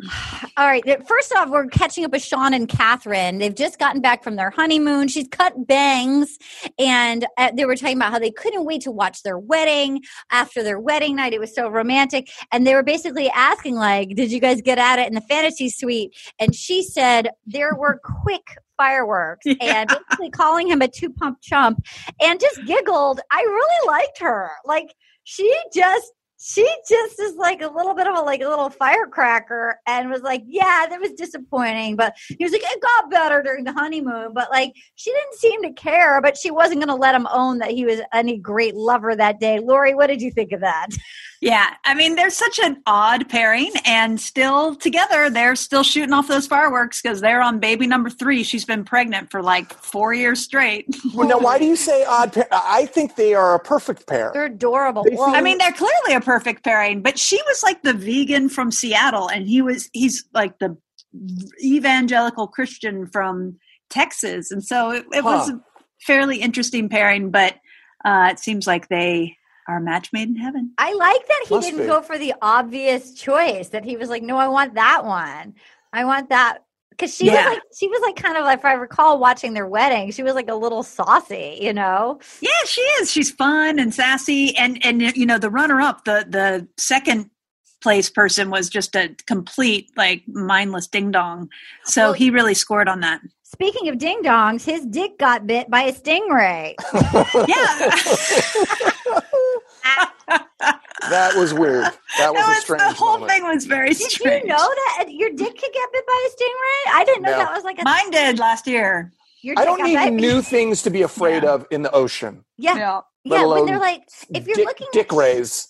all 0.56 0.66
right. 0.66 0.82
First 1.06 1.32
off, 1.36 1.50
we're 1.50 1.66
catching 1.66 2.04
up 2.04 2.10
with 2.10 2.22
Sean 2.22 2.52
and 2.52 2.68
Catherine. 2.68 3.38
They've 3.38 3.54
just 3.54 3.78
gotten 3.78 4.00
back 4.00 4.24
from 4.24 4.36
their 4.36 4.50
honeymoon. 4.50 5.06
She's 5.08 5.28
cut 5.28 5.66
bangs, 5.66 6.36
and 6.78 7.26
uh, 7.38 7.52
they 7.54 7.64
were 7.64 7.76
talking 7.76 7.96
about 7.96 8.10
how 8.10 8.18
they 8.18 8.32
couldn't 8.32 8.64
wait 8.64 8.82
to 8.82 8.90
watch 8.90 9.22
their 9.22 9.38
wedding 9.38 10.02
after 10.32 10.62
their 10.62 10.80
wedding 10.80 11.16
night. 11.16 11.32
It 11.32 11.40
was 11.40 11.54
so 11.54 11.68
romantic, 11.68 12.28
and 12.50 12.66
they 12.66 12.74
were 12.74 12.82
basically 12.82 13.30
asking, 13.30 13.76
like, 13.76 14.10
"Did 14.10 14.32
you 14.32 14.40
guys 14.40 14.60
get 14.60 14.78
at 14.78 14.98
it 14.98 15.06
in 15.06 15.14
the 15.14 15.20
fantasy 15.20 15.70
suite?" 15.70 16.16
And 16.40 16.54
she 16.54 16.82
said 16.82 17.30
there 17.46 17.74
were 17.76 18.00
quick 18.24 18.56
fireworks, 18.76 19.46
and 19.60 19.88
basically 19.88 20.30
calling 20.30 20.66
him 20.68 20.82
a 20.82 20.88
two 20.88 21.10
pump 21.10 21.38
chump, 21.40 21.84
and 22.20 22.40
just 22.40 22.64
giggled. 22.66 23.20
I 23.30 23.42
really 23.42 23.86
liked 23.86 24.18
her. 24.20 24.50
Like 24.64 24.92
she 25.22 25.54
just 25.72 26.12
she 26.46 26.68
just 26.86 27.18
is 27.20 27.36
like 27.36 27.62
a 27.62 27.68
little 27.68 27.94
bit 27.94 28.06
of 28.06 28.14
a 28.14 28.20
like 28.20 28.42
a 28.42 28.48
little 28.48 28.68
firecracker 28.68 29.80
and 29.86 30.10
was 30.10 30.20
like, 30.20 30.42
yeah, 30.46 30.84
that 30.90 31.00
was 31.00 31.12
disappointing. 31.12 31.96
But 31.96 32.14
he 32.38 32.44
was 32.44 32.52
like, 32.52 32.60
it 32.62 32.82
got 32.82 33.10
better 33.10 33.42
during 33.42 33.64
the 33.64 33.72
honeymoon. 33.72 34.34
But 34.34 34.50
like 34.50 34.74
she 34.94 35.10
didn't 35.10 35.34
seem 35.36 35.62
to 35.62 35.72
care, 35.72 36.20
but 36.20 36.36
she 36.36 36.50
wasn't 36.50 36.80
gonna 36.80 36.96
let 36.96 37.14
him 37.14 37.26
own 37.32 37.58
that 37.60 37.70
he 37.70 37.86
was 37.86 38.00
any 38.12 38.36
great 38.36 38.74
lover 38.74 39.16
that 39.16 39.40
day. 39.40 39.58
Lori, 39.58 39.94
what 39.94 40.08
did 40.08 40.20
you 40.20 40.30
think 40.30 40.52
of 40.52 40.60
that? 40.60 40.88
Yeah, 41.40 41.66
I 41.84 41.94
mean, 41.94 42.14
they're 42.14 42.30
such 42.30 42.58
an 42.58 42.80
odd 42.86 43.28
pairing, 43.28 43.70
and 43.84 44.18
still 44.18 44.74
together, 44.74 45.28
they're 45.28 45.56
still 45.56 45.82
shooting 45.82 46.14
off 46.14 46.26
those 46.26 46.46
fireworks 46.46 47.02
because 47.02 47.20
they're 47.20 47.42
on 47.42 47.58
baby 47.58 47.86
number 47.86 48.08
three. 48.08 48.42
She's 48.42 48.64
been 48.64 48.82
pregnant 48.82 49.30
for 49.30 49.42
like 49.42 49.70
four 49.74 50.14
years 50.14 50.40
straight. 50.40 50.86
Well, 51.14 51.28
now, 51.28 51.38
why 51.38 51.58
do 51.58 51.64
you 51.66 51.76
say 51.76 52.04
odd 52.06 52.32
pair? 52.32 52.48
I 52.50 52.86
think 52.86 53.14
they 53.14 53.34
are 53.34 53.54
a 53.54 53.58
perfect 53.60 54.06
pair. 54.08 54.30
They're 54.32 54.46
adorable. 54.46 55.04
They 55.04 55.14
Well, 55.14 55.26
seem- 55.26 55.34
I 55.36 55.42
mean, 55.42 55.58
they're 55.58 55.70
clearly 55.72 56.14
a 56.14 56.20
perfect 56.20 56.33
pairing, 56.40 57.02
but 57.02 57.18
she 57.18 57.40
was 57.46 57.62
like 57.62 57.82
the 57.82 57.92
vegan 57.92 58.48
from 58.48 58.70
Seattle, 58.70 59.28
and 59.28 59.46
he 59.46 59.62
was 59.62 59.88
he's 59.92 60.24
like 60.32 60.58
the 60.58 60.76
evangelical 61.62 62.48
Christian 62.48 63.06
from 63.06 63.56
Texas, 63.90 64.50
and 64.50 64.64
so 64.64 64.90
it, 64.90 65.04
it 65.12 65.24
was 65.24 65.50
a 65.50 65.60
fairly 66.02 66.38
interesting 66.38 66.88
pairing. 66.88 67.30
But 67.30 67.56
uh, 68.04 68.28
it 68.32 68.38
seems 68.38 68.66
like 68.66 68.88
they 68.88 69.36
are 69.68 69.78
a 69.78 69.80
match 69.80 70.12
made 70.12 70.28
in 70.28 70.36
heaven. 70.36 70.72
I 70.78 70.92
like 70.92 71.26
that 71.26 71.44
he 71.48 71.54
Must 71.54 71.66
didn't 71.66 71.82
be. 71.82 71.86
go 71.86 72.02
for 72.02 72.18
the 72.18 72.34
obvious 72.42 73.14
choice. 73.14 73.68
That 73.68 73.84
he 73.84 73.96
was 73.96 74.08
like, 74.08 74.22
no, 74.22 74.36
I 74.36 74.48
want 74.48 74.74
that 74.74 75.04
one. 75.04 75.54
I 75.92 76.04
want 76.04 76.30
that 76.30 76.63
because 76.96 77.14
she 77.14 77.26
Yeah. 77.26 77.32
was 77.48 77.54
like, 77.54 77.62
she 77.78 77.88
was 77.88 78.00
like 78.02 78.16
kind 78.16 78.36
of 78.36 78.44
like, 78.44 78.58
if 78.60 78.64
I 78.64 78.72
recall 78.74 79.18
watching 79.18 79.52
their 79.54 79.66
wedding, 79.66 80.10
she 80.12 80.22
was 80.22 80.34
like 80.34 80.48
a 80.48 80.54
little 80.54 80.82
saucy, 80.82 81.58
you 81.60 81.72
know. 81.72 82.20
Yeah, 82.40 82.50
she 82.66 82.80
is. 82.80 83.10
She's 83.10 83.30
fun 83.30 83.78
and 83.78 83.92
sassy, 83.94 84.56
and 84.56 84.84
and 84.84 85.00
you 85.16 85.26
know 85.26 85.38
the 85.38 85.50
runner 85.50 85.80
up, 85.80 86.04
the 86.04 86.26
the 86.28 86.66
second 86.78 87.30
place 87.82 88.08
person 88.08 88.48
was 88.50 88.70
just 88.70 88.94
a 88.96 89.14
complete 89.26 89.90
like 89.96 90.22
mindless 90.26 90.86
ding 90.86 91.10
dong. 91.10 91.50
So 91.84 92.02
Well- 92.04 92.12
he 92.14 92.30
really 92.30 92.54
scored 92.54 92.88
on 92.88 93.00
that. 93.00 93.20
Speaking 93.42 93.88
of 93.88 93.98
ding 93.98 94.20
dongs, 94.24 94.64
his 94.64 94.84
dick 94.86 95.16
got 95.18 95.46
bit 95.46 95.70
by 95.70 95.82
a 95.82 95.92
stingray. 95.92 96.74
Yeah. 97.48 97.90
That 101.10 101.34
was 101.36 101.52
weird. 101.54 101.84
That 102.18 102.32
was 102.32 102.44
That 102.46 102.58
a 102.58 102.60
strange 102.60 102.82
the 102.82 102.92
whole 102.94 103.12
moment. 103.14 103.30
thing 103.32 103.44
was 103.44 103.66
very 103.66 103.88
Did 103.90 104.10
strange. 104.10 104.42
you 104.44 104.48
know 104.48 104.56
that 104.98 105.06
your 105.12 105.30
dick 105.30 105.58
could 105.58 105.72
get 105.72 105.92
bit 105.92 106.06
by 106.06 106.26
a 106.26 106.30
stingray? 106.30 106.94
I 106.94 107.04
didn't 107.04 107.22
know 107.22 107.30
No. 107.32 107.38
that 107.38 107.52
was 107.54 107.64
like 107.64 107.78
a 107.80 107.84
Mine 107.84 108.10
did 108.10 108.38
last 108.38 108.66
year. 108.66 109.12
Your 109.42 109.58
I 109.58 109.64
don't 109.64 109.82
need 109.82 109.96
bit- 109.96 110.12
new 110.14 110.40
things 110.54 110.82
to 110.82 110.90
be 110.90 111.02
afraid 111.02 111.42
Yeah. 111.42 111.50
of 111.54 111.66
in 111.70 111.82
the 111.82 111.92
ocean. 111.92 112.44
Yeah, 112.56 112.76
Yeah. 112.76 113.00
yeah. 113.24 113.44
When 113.46 113.66
they're 113.66 113.78
like, 113.78 114.02
if 114.32 114.46
you're 114.46 114.56
dick, 114.56 114.66
looking 114.66 114.86
dick 114.92 115.12
rays. 115.12 115.68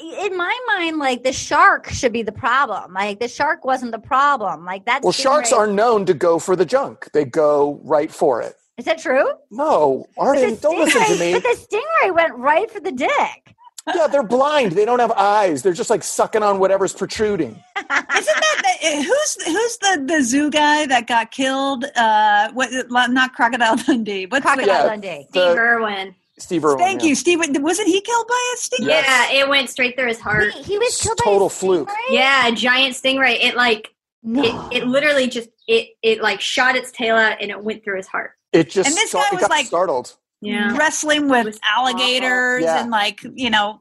in 0.00 0.36
my 0.36 0.58
mind, 0.66 0.98
like 0.98 1.22
the 1.22 1.32
shark 1.32 1.88
should 1.90 2.12
be 2.12 2.22
the 2.22 2.32
problem. 2.32 2.92
Like 2.92 3.20
the 3.20 3.28
shark 3.28 3.64
wasn't 3.64 3.92
the 3.92 3.98
problem. 4.00 4.64
Like 4.64 4.84
that. 4.86 5.02
Well, 5.02 5.12
sharks 5.12 5.52
stingray- 5.52 5.58
are 5.58 5.66
known 5.68 6.04
to 6.06 6.14
go 6.14 6.38
for 6.38 6.56
the 6.56 6.66
junk. 6.66 7.08
They 7.12 7.24
go 7.24 7.80
right 7.84 8.10
for 8.12 8.42
it. 8.42 8.56
Is 8.76 8.84
that 8.84 8.98
true? 8.98 9.30
No, 9.50 10.04
But 10.18 10.22
Arden, 10.22 10.58
don't 10.60 10.78
listen 10.78 11.02
to 11.02 11.16
me. 11.18 11.32
But 11.32 11.42
the 11.44 11.56
stingray 11.56 12.14
went 12.14 12.34
right 12.34 12.70
for 12.70 12.80
the 12.80 12.92
dick. 12.92 13.54
Yeah, 13.94 14.06
they're 14.08 14.22
blind. 14.24 14.72
They 14.72 14.84
don't 14.84 14.98
have 14.98 15.12
eyes. 15.12 15.62
They're 15.62 15.72
just 15.72 15.90
like 15.90 16.02
sucking 16.02 16.42
on 16.42 16.58
whatever's 16.58 16.92
protruding. 16.92 17.62
Isn't 17.76 17.86
that 17.88 18.62
the, 18.80 18.86
eh, 18.86 19.02
who's 19.02 19.44
who's 19.46 19.78
the 19.78 20.04
the 20.06 20.22
zoo 20.22 20.50
guy 20.50 20.86
that 20.86 21.06
got 21.06 21.30
killed? 21.30 21.84
Uh, 21.94 22.50
what? 22.52 22.70
Not 22.90 23.32
Crocodile 23.34 23.76
Dundee. 23.76 24.26
What's 24.26 24.44
Crocodile 24.44 24.66
Yeah. 24.66 24.82
Dundee. 24.88 25.26
The- 25.32 25.50
Steve 25.50 25.58
Irwin. 25.58 26.14
Steve 26.38 26.64
Irwin. 26.64 26.78
Thank 26.78 27.02
yeah. 27.02 27.08
you, 27.08 27.14
Steve. 27.14 27.38
Wasn't 27.38 27.88
he 27.88 28.00
killed 28.00 28.26
by 28.28 28.54
a 28.54 28.58
stingray? 28.58 28.88
Yes. 28.88 29.30
Yeah, 29.32 29.38
it 29.40 29.48
went 29.48 29.70
straight 29.70 29.96
through 29.96 30.08
his 30.08 30.20
heart. 30.20 30.52
He, 30.52 30.62
he 30.64 30.78
was 30.78 31.00
killed 31.00 31.18
total 31.18 31.38
by 31.40 31.46
a 31.46 31.48
fluke. 31.48 31.88
stingray? 31.88 31.94
Yeah, 32.10 32.48
a 32.48 32.52
giant 32.52 32.94
stingray. 32.94 33.42
It 33.42 33.56
like 33.56 33.94
No. 34.22 34.42
it, 34.70 34.78
it 34.82 34.86
literally 34.86 35.28
just 35.28 35.48
it 35.68 35.90
it 36.02 36.20
like 36.20 36.40
shot 36.40 36.74
its 36.76 36.90
tail 36.90 37.16
out 37.16 37.40
and 37.40 37.50
it 37.52 37.62
went 37.62 37.84
through 37.84 37.96
his 37.98 38.06
heart. 38.08 38.32
It 38.52 38.68
just 38.68 38.88
And 38.88 38.96
this 38.96 39.10
sta- 39.10 39.20
guy 39.22 39.28
was 39.32 39.40
got 39.42 39.50
like- 39.50 39.66
startled. 39.66 40.16
Yeah. 40.40 40.76
Wrestling 40.76 41.28
with 41.28 41.58
alligators 41.66 42.62
Yeah. 42.62 42.82
and 42.82 42.90
like 42.90 43.20
you 43.34 43.50
know. 43.50 43.78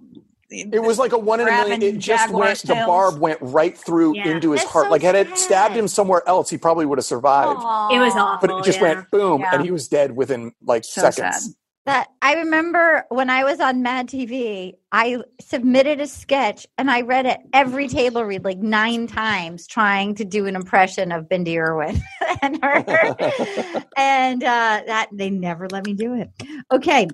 It 0.52 0.82
was 0.82 1.00
like 1.00 1.12
a 1.12 1.18
one 1.18 1.40
in 1.42 1.48
a 1.48 1.52
million. 1.52 1.82
It 1.82 1.98
just 1.98 2.26
jaguar's 2.28 2.64
went. 2.64 2.80
The 2.80 2.86
barb 2.86 3.20
went 3.20 3.40
right 3.42 3.76
through 3.78 4.16
Yeah. 4.16 4.30
into 4.30 4.52
his 4.52 4.62
That's 4.62 4.72
heart. 4.72 4.86
so 4.86 4.92
like 4.92 5.02
had 5.02 5.16
it 5.16 5.38
stabbed 5.38 5.76
him 5.76 5.88
somewhere 5.88 6.22
else, 6.28 6.50
he 6.50 6.58
probably 6.58 6.86
would 6.86 6.98
have 7.00 7.06
survived. 7.06 7.60
It 7.94 8.00
was 8.00 8.14
awful. 8.16 8.48
But 8.48 8.60
it 8.60 8.64
just 8.64 8.80
yeah. 8.80 8.94
went 8.96 9.12
boom, 9.12 9.42
Yeah. 9.42 9.56
and 9.56 9.64
he 9.64 9.72
was 9.72 9.88
dead 9.88 10.16
within 10.16 10.54
like 10.64 10.86
So 10.86 11.02
seconds. 11.02 11.46
sad. 11.46 11.54
That 11.86 12.08
I 12.22 12.34
remember 12.36 13.06
when 13.10 13.30
I 13.30 13.44
was 13.44 13.60
on 13.60 13.84
Mad 13.84 14.08
TV, 14.08 14.74
I 14.92 15.20
submitted 15.40 16.02
a 16.02 16.08
sketch 16.08 16.66
and 16.80 16.90
I 16.90 17.02
read 17.02 17.26
it 17.28 17.40
every 17.54 17.88
table 17.88 18.24
read 18.24 18.44
like 18.44 18.58
nine 18.58 19.06
times, 19.08 19.68
trying 19.68 20.16
to 20.16 20.26
do 20.26 20.48
an 20.48 20.56
impression 20.56 21.12
of 21.12 21.26
Bindi 21.26 21.58
Irwin 21.58 22.02
and 22.42 22.64
her, 22.64 23.84
and 23.98 24.44
uh, 24.44 24.82
that 24.88 25.10
they 25.14 25.30
never 25.30 25.68
let 25.70 25.86
me 25.86 25.94
do 25.94 26.16
it. 26.16 26.32
Okay, 26.72 27.08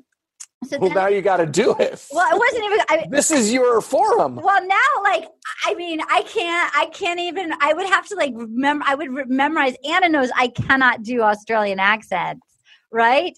so 0.66 0.78
Well, 0.78 0.90
then- 0.90 0.96
now 0.98 1.08
you 1.08 1.22
got 1.22 1.38
to 1.38 1.46
do 1.46 1.72
it. 1.78 2.06
well, 2.12 2.34
it 2.34 2.40
wasn't 2.40 2.64
even. 2.66 2.80
I, 2.88 3.06
This 3.10 3.30
is 3.30 3.52
your 3.52 3.82
forum. 3.82 4.36
well, 4.38 4.66
now, 4.66 5.04
like, 5.04 5.28
I 5.66 5.74
mean, 5.76 6.00
I 6.10 6.22
can't, 6.22 6.72
I 6.78 6.86
can't 6.94 7.20
even, 7.20 7.52
I 7.60 7.74
would 7.74 7.88
have 7.88 8.08
to, 8.08 8.16
like, 8.16 8.32
remember, 8.36 8.86
I 8.88 8.96
would 8.96 9.10
memorize. 9.30 9.76
Anna 9.90 10.08
knows 10.08 10.30
I 10.38 10.48
cannot 10.48 11.04
do 11.04 11.22
Australian 11.24 11.80
accents, 11.80 12.48
right? 12.90 13.38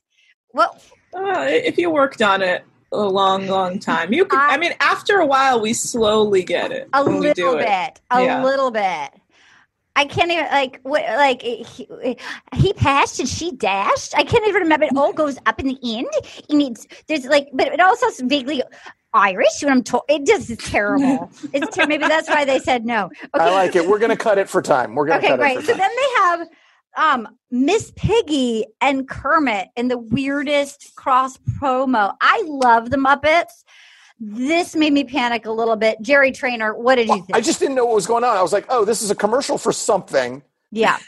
Well, 0.54 0.80
Uh, 1.15 1.46
if 1.48 1.77
you 1.77 1.89
worked 1.89 2.22
on 2.22 2.41
it, 2.41 2.63
a 2.91 2.98
long, 2.98 3.48
long 3.48 3.79
time. 3.79 4.13
You 4.13 4.25
could, 4.25 4.39
I, 4.39 4.58
mean, 4.58 4.74
after 4.79 5.17
a 5.20 5.25
while, 5.25 5.60
we 5.60 5.74
slowly 5.74 6.43
get 6.43 6.72
it. 6.72 6.89
A 6.93 7.03
when 7.03 7.20
we 7.20 7.34
do 7.34 7.46
little 7.51 7.60
it. 7.60 7.65
bit. 7.67 8.01
A 8.12 8.24
Yeah. 8.24 8.43
little 8.43 8.72
bit. 8.72 9.10
I 9.96 10.05
can't 10.05 10.32
even 10.32 10.46
like 10.46 10.79
what 10.82 11.03
like 11.03 11.41
he, 11.43 11.88
he 12.55 12.74
passed 12.74 13.20
and 13.20 13.29
she 13.29 13.51
dashed. 13.51 14.15
I 14.17 14.24
can't 14.24 14.48
even 14.48 14.63
remember. 14.63 14.86
It 14.86 14.98
all 14.98 15.13
goes 15.13 15.38
up 15.46 15.60
in 15.60 15.67
the 15.67 15.77
end. 15.84 16.08
And 16.50 16.62
it's 16.63 16.88
there's 17.08 17.25
like, 17.25 17.50
but 17.53 17.67
it 17.67 17.79
also 17.79 18.08
is 18.08 18.20
vaguely 18.22 18.63
Irish 19.13 19.62
when 19.62 19.72
I'm 19.72 19.84
told. 19.84 20.03
It 20.10 20.25
just 20.25 20.50
is 20.50 20.58
terrible. 20.58 21.29
it's 21.53 21.75
ter- 21.75 21.86
maybe 21.86 22.08
that's 22.08 22.27
why 22.27 22.43
they 22.43 22.58
said 22.58 22.86
no. 22.88 23.12
I 23.36 23.51
like 23.51 23.75
it. 23.75 23.88
We're 23.88 24.00
going 24.00 24.10
to 24.10 24.17
cut 24.17 24.39
it 24.39 24.50
for 24.50 24.63
time. 24.63 24.96
We're 24.96 25.05
going 25.05 25.20
to 25.22 25.25
Okay, 25.27 25.34
cut 25.34 25.39
great. 25.39 25.58
it 25.58 25.62
for 25.62 25.72
So 25.74 25.77
then 25.77 25.91
they 25.96 26.22
have 26.22 26.48
um 26.98 27.28
Miss 27.52 27.92
Piggy 27.96 28.66
and 28.82 29.08
Kermit 29.08 29.70
in 29.76 29.88
the 29.88 29.98
weirdest 29.98 30.94
cross 30.96 31.38
promo. 31.60 32.16
I 32.22 32.44
love 32.48 32.90
the 32.90 32.98
Muppets. 32.98 33.64
This 34.20 34.76
made 34.76 34.94
me 34.94 35.04
panic 35.04 35.46
a 35.46 35.52
little 35.52 35.76
bit. 35.76 35.98
Jerry 36.02 36.32
Trainor, 36.32 36.76
what 36.76 36.96
did 36.96 37.08
you 37.10 37.16
think? 37.16 37.34
I 37.36 37.42
just 37.42 37.60
didn't 37.60 37.76
know 37.76 37.86
what 37.86 37.96
was 37.96 38.08
going 38.08 38.24
on. 38.24 38.38
I 38.38 38.42
was 38.42 38.54
like, 38.54 38.66
oh, 38.70 38.86
this 38.86 39.02
is 39.02 39.12
a 39.12 39.16
commercial 39.16 39.58
for 39.58 39.72
something. 39.72 40.42
yeah. 40.72 40.98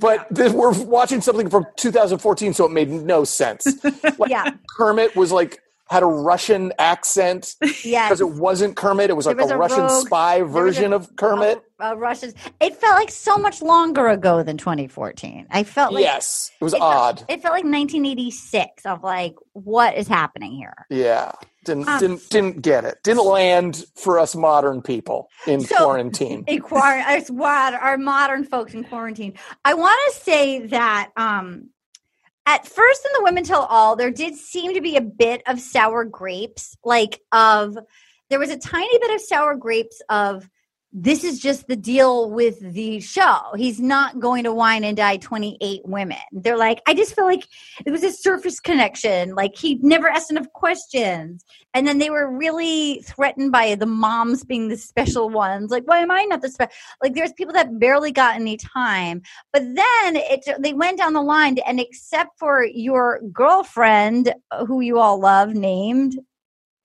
But 0.00 0.28
this, 0.30 0.52
we're 0.52 0.72
watching 0.84 1.20
something 1.20 1.50
from 1.50 1.66
2014, 1.76 2.54
so 2.54 2.64
it 2.66 2.70
made 2.70 2.88
no 2.88 3.24
sense. 3.24 3.66
Like, 4.18 4.30
Yeah. 4.30 4.48
Kermit 4.76 5.16
was 5.16 5.32
like 5.32 5.60
had 5.90 6.02
a 6.02 6.06
Russian 6.06 6.72
accent 6.78 7.54
Yes. 7.84 8.08
because 8.08 8.20
it 8.20 8.30
wasn't 8.30 8.76
Kermit. 8.76 9.10
It 9.10 9.14
was 9.16 9.26
like 9.26 9.36
was 9.38 9.50
a, 9.50 9.54
a 9.54 9.58
Russian 9.58 9.80
rogue- 9.84 10.06
spy 10.06 10.42
was 10.42 10.50
a- 10.50 10.52
version 10.52 10.92
of 10.92 11.14
Kermit. 11.16 11.62
uh, 11.82 11.96
Russians. 11.96 12.34
It 12.60 12.74
felt 12.76 12.96
like 12.96 13.10
so 13.10 13.36
much 13.36 13.62
longer 13.62 14.08
ago 14.08 14.42
than 14.42 14.56
2014. 14.58 15.46
I 15.50 15.64
felt 15.64 15.92
like 15.94 16.02
yes, 16.04 16.50
it 16.60 16.64
was 16.64 16.74
it 16.74 16.78
felt- 16.80 16.94
odd. 16.94 17.18
it 17.28 17.40
felt 17.42 17.52
like 17.54 17.64
1986 17.64 18.84
of 18.86 19.02
like 19.02 19.34
what 19.52 19.96
is 19.96 20.08
happening 20.08 20.52
here. 20.52 20.74
yeah, 20.90 21.32
didn't 21.64 21.88
Um, 21.88 21.98
didn't 22.00 22.28
didn't 22.30 22.62
get 22.62 22.84
it. 22.84 22.98
Didn't 23.04 23.24
land 23.24 23.84
for 23.96 24.18
us 24.18 24.34
modern 24.34 24.82
people 24.82 25.28
in 25.46 25.60
So- 25.60 25.76
quarantine. 25.76 26.44
In 26.46 26.60
quarantine, 26.60 27.40
our 27.40 27.96
modern 27.98 28.44
folks 28.44 28.74
in 28.74 28.84
quarantine. 28.84 29.34
I 29.64 29.74
want 29.74 29.98
to 30.08 30.20
say 30.20 30.66
that 30.66 31.10
um, 31.16 31.70
at 32.48 32.66
first 32.66 33.04
in 33.04 33.12
the 33.12 33.24
Women 33.24 33.44
Tell 33.44 33.64
All, 33.64 33.94
there 33.94 34.10
did 34.10 34.34
seem 34.34 34.72
to 34.72 34.80
be 34.80 34.96
a 34.96 35.02
bit 35.02 35.42
of 35.46 35.60
sour 35.60 36.02
grapes, 36.04 36.78
like 36.82 37.20
of 37.30 37.76
there 38.30 38.38
was 38.38 38.48
a 38.48 38.58
tiny 38.58 38.98
bit 38.98 39.14
of 39.14 39.20
sour 39.20 39.54
grapes 39.54 40.00
of 40.08 40.48
this 41.02 41.22
is 41.22 41.38
just 41.38 41.68
the 41.68 41.76
deal 41.76 42.30
with 42.30 42.58
the 42.60 43.00
show. 43.00 43.38
He's 43.56 43.80
not 43.80 44.18
going 44.18 44.44
to 44.44 44.52
wine 44.52 44.82
and 44.82 44.96
die 44.96 45.18
28 45.18 45.82
women. 45.84 46.18
They're 46.32 46.56
like, 46.56 46.82
I 46.86 46.94
just 46.94 47.14
feel 47.14 47.24
like 47.24 47.46
it 47.86 47.90
was 47.90 48.02
a 48.02 48.12
surface 48.12 48.58
connection. 48.58 49.34
Like 49.34 49.56
he 49.56 49.76
never 49.76 50.08
asked 50.08 50.30
enough 50.30 50.52
questions. 50.52 51.44
And 51.72 51.86
then 51.86 51.98
they 51.98 52.10
were 52.10 52.36
really 52.36 53.00
threatened 53.02 53.52
by 53.52 53.76
the 53.76 53.86
moms 53.86 54.44
being 54.44 54.68
the 54.68 54.76
special 54.76 55.28
ones. 55.28 55.70
Like, 55.70 55.84
why 55.86 55.98
am 55.98 56.10
I 56.10 56.24
not 56.24 56.42
the 56.42 56.48
special? 56.48 56.72
Like, 57.02 57.14
there's 57.14 57.32
people 57.34 57.52
that 57.54 57.78
barely 57.78 58.10
got 58.10 58.34
any 58.34 58.56
time. 58.56 59.22
But 59.52 59.62
then 59.62 60.16
it 60.16 60.48
they 60.58 60.72
went 60.72 60.98
down 60.98 61.12
the 61.12 61.22
line, 61.22 61.58
and 61.58 61.78
except 61.78 62.38
for 62.38 62.64
your 62.64 63.20
girlfriend, 63.32 64.34
who 64.66 64.80
you 64.80 64.98
all 64.98 65.20
love, 65.20 65.54
named 65.54 66.18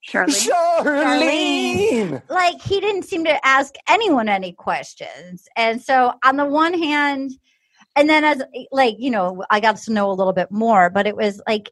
Charlie. 0.04 0.34
Charlene. 0.34 2.22
like 2.30 2.62
he 2.62 2.80
didn't 2.80 3.04
seem 3.04 3.24
to 3.26 3.46
ask 3.46 3.76
anyone 3.88 4.30
any 4.30 4.52
questions. 4.52 5.48
And 5.56 5.82
so 5.82 6.14
on 6.24 6.38
the 6.38 6.46
one 6.46 6.74
hand, 6.78 7.32
and 7.96 8.10
then 8.10 8.24
as 8.24 8.42
like, 8.72 8.96
you 9.00 9.12
know, 9.12 9.44
I 9.50 9.60
got 9.60 9.78
to 9.78 9.94
know 9.94 10.12
a 10.12 10.14
little 10.14 10.34
bit 10.34 10.52
more, 10.52 10.90
but 10.90 11.08
it 11.08 11.16
was 11.16 11.42
like 11.48 11.70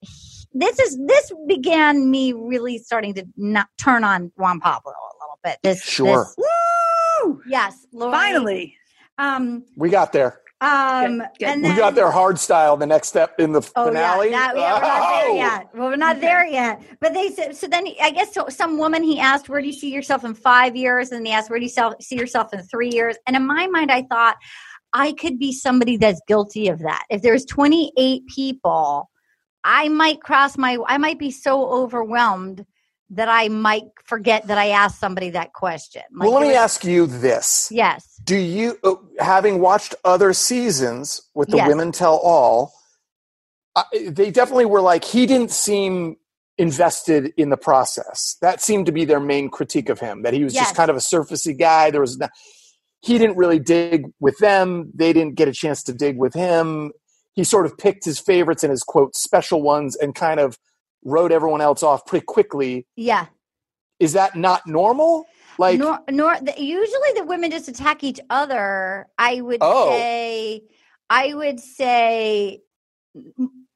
this 0.54 0.80
is 0.80 0.98
this 1.08 1.32
began 1.48 2.10
me 2.12 2.34
really 2.34 2.78
starting 2.78 3.14
to 3.16 3.26
not 3.38 3.68
turn 3.78 4.04
on 4.04 4.32
Juan 4.38 4.60
Pablo 4.60 4.92
a 4.92 5.16
little 5.24 5.40
bit. 5.44 5.58
This 5.64 5.84
Sure. 5.84 6.26
this- 6.26 6.36
Woo! 7.24 7.42
yes, 7.48 7.86
Lori. 7.94 8.12
Finally. 8.12 8.78
Um 9.18 9.64
We 9.78 9.90
got 9.90 10.12
there. 10.14 10.41
Um 10.62 11.18
Good, 11.18 11.28
good. 11.40 11.48
and 11.50 11.64
we 11.64 11.76
got 11.76 11.96
their 11.96 12.12
hard 12.12 12.38
style. 12.40 12.78
The 12.78 12.86
next 12.86 13.08
step 13.10 13.40
in 13.40 13.52
the 13.52 13.62
Oh 13.76 13.86
finale. 13.88 14.30
yeah, 14.30 14.54
that, 14.54 14.58
yeah, 14.58 14.74
we're 14.76 14.82
not 14.82 15.10
there 15.10 15.28
Oh! 15.30 15.36
yet. 15.36 15.70
Well, 15.74 15.88
we're 15.90 15.96
not 15.96 16.22
there 16.22 16.46
yet. 16.46 16.82
But 17.00 17.14
they 17.14 17.30
said 17.30 17.56
so. 17.56 17.68
Then 17.68 17.86
I 18.02 18.12
guess 18.12 18.34
so, 18.34 18.48
some 18.50 18.78
woman 18.78 19.02
he 19.04 19.20
asked, 19.20 19.50
"Where 19.50 19.60
do 19.62 19.68
you 19.68 19.74
see 19.74 19.92
yourself 19.92 20.24
in 20.24 20.34
five 20.36 20.76
years?" 20.76 21.12
And 21.12 21.26
he 21.26 21.34
asked, 21.34 21.50
"Where 21.50 21.60
do 21.60 21.66
you 21.66 21.70
sel- 21.70 21.96
see 22.00 22.16
yourself 22.16 22.54
in 22.54 22.62
three 22.64 22.92
years?" 22.92 23.18
And 23.28 23.36
in 23.36 23.46
my 23.46 23.68
mind, 23.68 23.92
I 23.92 24.04
thought 24.04 24.38
I 24.94 25.14
could 25.14 25.40
be 25.40 25.52
somebody 25.52 25.98
that's 25.98 26.22
guilty 26.28 26.68
of 26.68 26.80
that. 26.80 27.06
If 27.10 27.22
there's 27.22 27.46
28 27.46 28.24
people, 28.28 29.10
I 29.64 29.90
might 29.90 30.22
cross 30.22 30.58
my. 30.58 30.78
I 30.88 30.98
might 30.98 31.18
be 31.20 31.32
so 31.32 31.68
overwhelmed 31.72 32.66
that 33.12 33.30
I 33.30 33.50
might 33.50 33.84
forget 34.06 34.48
that 34.48 34.58
I 34.58 34.70
asked 34.70 35.00
somebody 35.00 35.30
that 35.32 35.54
question. 35.54 36.02
Like, 36.14 36.28
well, 36.28 36.34
let 36.40 36.42
me 36.42 36.48
was- 36.50 36.58
ask 36.58 36.84
you 36.84 37.06
this: 37.08 37.70
Yes. 37.72 38.20
Do 38.24 38.36
you, 38.38 38.78
uh, 38.84 38.96
having 39.20 39.60
watched 39.60 39.96
other 40.06 40.34
seasons 40.34 41.22
with 41.34 41.50
the 41.50 41.58
Yes. 41.58 41.68
Women 41.68 41.92
Tell 41.92 42.18
All, 42.18 42.74
uh, 43.76 43.84
they 44.10 44.32
definitely 44.32 44.66
were 44.66 44.82
like 44.82 45.04
he 45.04 45.26
didn't 45.26 45.52
seem 45.52 46.18
invested 46.58 47.34
in 47.38 47.50
the 47.50 47.58
process. 47.58 48.38
That 48.42 48.62
seemed 48.62 48.86
to 48.86 48.92
be 48.92 49.06
their 49.06 49.20
main 49.20 49.50
critique 49.50 49.90
of 49.90 50.00
him. 50.00 50.22
That 50.24 50.34
he 50.34 50.44
was 50.44 50.54
Yes. 50.54 50.66
just 50.66 50.76
kind 50.76 50.90
of 50.90 50.96
a 50.96 51.00
surfacey 51.00 51.58
guy. 51.58 51.90
There 51.92 52.02
was 52.02 52.20
he 53.02 53.18
didn't 53.18 53.38
really 53.38 53.58
dig 53.60 54.06
with 54.20 54.38
them. 54.38 54.92
They 54.94 55.12
didn't 55.12 55.36
get 55.36 55.48
a 55.48 55.54
chance 55.54 55.82
to 55.84 55.94
dig 55.94 56.18
with 56.18 56.34
him. 56.36 56.92
He 57.34 57.44
sort 57.44 57.66
of 57.66 57.78
picked 57.78 58.06
his 58.06 58.20
favorites 58.20 58.64
and 58.64 58.70
his 58.72 58.84
quote 58.84 59.16
special 59.16 59.62
ones 59.64 59.96
and 59.96 60.14
kind 60.14 60.40
of 60.40 60.58
wrote 61.04 61.32
everyone 61.32 61.62
else 61.62 61.84
off 61.84 62.06
pretty 62.06 62.26
quickly. 62.26 62.88
Yeah. 62.96 63.28
Is 64.00 64.14
that 64.14 64.36
not 64.36 64.66
normal? 64.68 65.26
Like, 65.58 65.80
nor, 65.80 66.00
nor 66.10 66.40
the, 66.40 66.54
usually 66.58 67.14
the 67.16 67.24
women 67.24 67.52
just 67.52 67.68
attack 67.68 68.04
each 68.04 68.20
other. 68.30 69.08
I 69.18 69.42
would 69.42 69.60
Oh. 69.62 69.90
say, 69.90 70.64
I 71.10 71.34
would 71.34 71.60
say, 71.60 72.62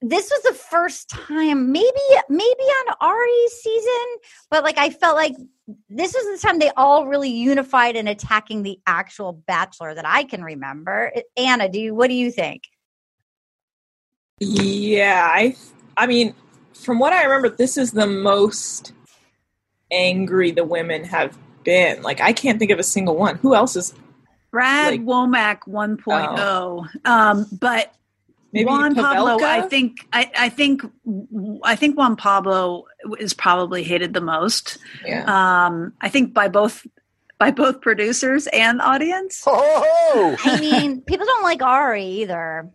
this 0.02 0.32
was 0.32 0.42
the 0.44 0.54
first 0.54 1.10
time, 1.10 1.72
maybe 1.72 1.90
maybe 2.30 2.44
on 2.46 2.96
Ari's 3.02 3.52
season, 3.54 4.06
but 4.50 4.64
like 4.64 4.78
I 4.78 4.90
felt 4.90 5.16
like 5.16 5.36
this 5.90 6.14
was 6.14 6.42
the 6.42 6.48
time 6.48 6.60
they 6.60 6.72
all 6.78 7.08
really 7.08 7.30
unified 7.32 7.96
in 7.96 8.08
attacking 8.08 8.64
the 8.64 8.80
actual 8.88 9.34
Bachelor 9.34 9.94
that 9.96 10.06
I 10.08 10.24
can 10.24 10.44
remember. 10.44 11.12
Anna, 11.36 11.68
do 11.68 11.80
you? 11.80 11.96
What 11.96 12.08
do 12.08 12.14
you 12.14 12.32
think? 12.32 12.64
Yeah, 14.40 15.28
I 15.32 15.56
I 15.98 16.08
mean, 16.08 16.36
from 16.76 17.00
what 17.00 17.14
I 17.14 17.24
remember, 17.24 17.50
this 17.50 17.78
is 17.78 17.92
the 17.92 18.08
most 18.08 18.94
angry 19.92 20.52
the 20.52 20.64
women 20.66 21.04
have 21.06 21.38
been. 21.64 22.02
Like 22.02 22.22
I 22.22 22.34
can't 22.34 22.60
think 22.60 22.72
of 22.72 22.80
a 22.80 22.84
single 22.84 23.16
one. 23.16 23.38
Who 23.38 23.56
else 23.56 23.76
is 23.76 23.94
Brad 24.52 24.92
Like- 24.92 25.02
Womack 25.02 25.60
1.0. 25.68 26.88
Um, 27.06 27.46
but 27.60 27.94
maybe 28.54 28.66
Juan 28.66 28.96
Pablo, 28.96 29.38
I 29.44 29.62
think, 29.62 29.98
I, 30.14 30.32
I 30.38 30.50
think, 30.50 30.82
I 31.64 31.76
think 31.76 31.98
Juan 31.98 32.16
Pablo 32.16 32.86
is 33.20 33.34
probably 33.34 33.84
hated 33.84 34.14
the 34.14 34.22
most. 34.22 34.78
Yeah. 35.06 35.24
Um, 35.66 35.94
I 36.02 36.10
think 36.10 36.34
by 36.34 36.48
both 36.48 36.86
by 37.38 37.52
both 37.52 37.82
producers 37.82 38.48
and 38.54 38.82
audience. 38.82 39.44
oh, 39.46 40.38
I 40.46 40.58
mean, 40.62 41.02
people 41.02 41.26
don't 41.26 41.44
like 41.44 41.62
Ari 41.62 42.06
either. 42.06 42.70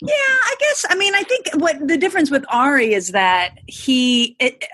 Yeah, 0.00 0.12
I 0.14 0.54
guess. 0.60 0.86
I 0.88 0.94
mean, 0.94 1.14
I 1.14 1.22
think 1.22 1.48
what 1.54 1.86
the 1.86 1.96
difference 1.96 2.30
with 2.30 2.44
Ari 2.48 2.94
is 2.94 3.08
that 3.08 3.58
he, 3.66 4.36
it, 4.38 4.64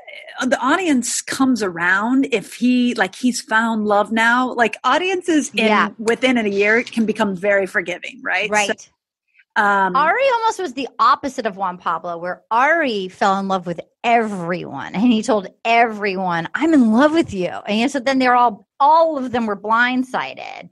the 0.47 0.59
audience 0.61 1.23
comes 1.23 1.63
around 1.63 2.27
if 2.31 2.55
he 2.55 2.95
like 2.95 3.15
he's 3.15 3.41
found 3.41 3.87
love 3.87 4.13
now. 4.13 4.53
Like 4.53 4.77
audiences 4.85 5.51
in 5.51 5.67
Yeah. 5.67 5.89
within 5.99 6.37
a 6.37 6.47
year 6.47 6.83
can 6.83 7.07
become 7.07 7.35
very 7.35 7.67
forgiving, 7.67 8.21
right? 8.23 8.51
Right. 8.51 8.79
So, 8.79 8.91
um, 9.57 9.95
Ari 9.95 10.23
almost 10.35 10.59
was 10.59 10.73
the 10.75 10.89
opposite 10.99 11.47
of 11.47 11.57
Juan 11.57 11.79
Pablo, 11.79 12.19
where 12.19 12.43
Ari 12.51 13.09
fell 13.09 13.39
in 13.39 13.47
love 13.47 13.67
with 13.67 13.81
everyone, 14.03 14.95
and 14.95 15.05
he 15.13 15.23
told 15.23 15.47
everyone, 15.65 16.49
"I'm 16.55 16.75
in 16.75 16.93
love 16.93 17.13
with 17.13 17.33
you." 17.33 17.49
And 17.49 17.89
so 17.91 18.01
then 18.01 18.19
they're 18.19 18.35
all, 18.35 18.67
all 18.81 19.17
of 19.17 19.31
them 19.31 19.47
were 19.47 19.57
blindsided, 19.57 20.71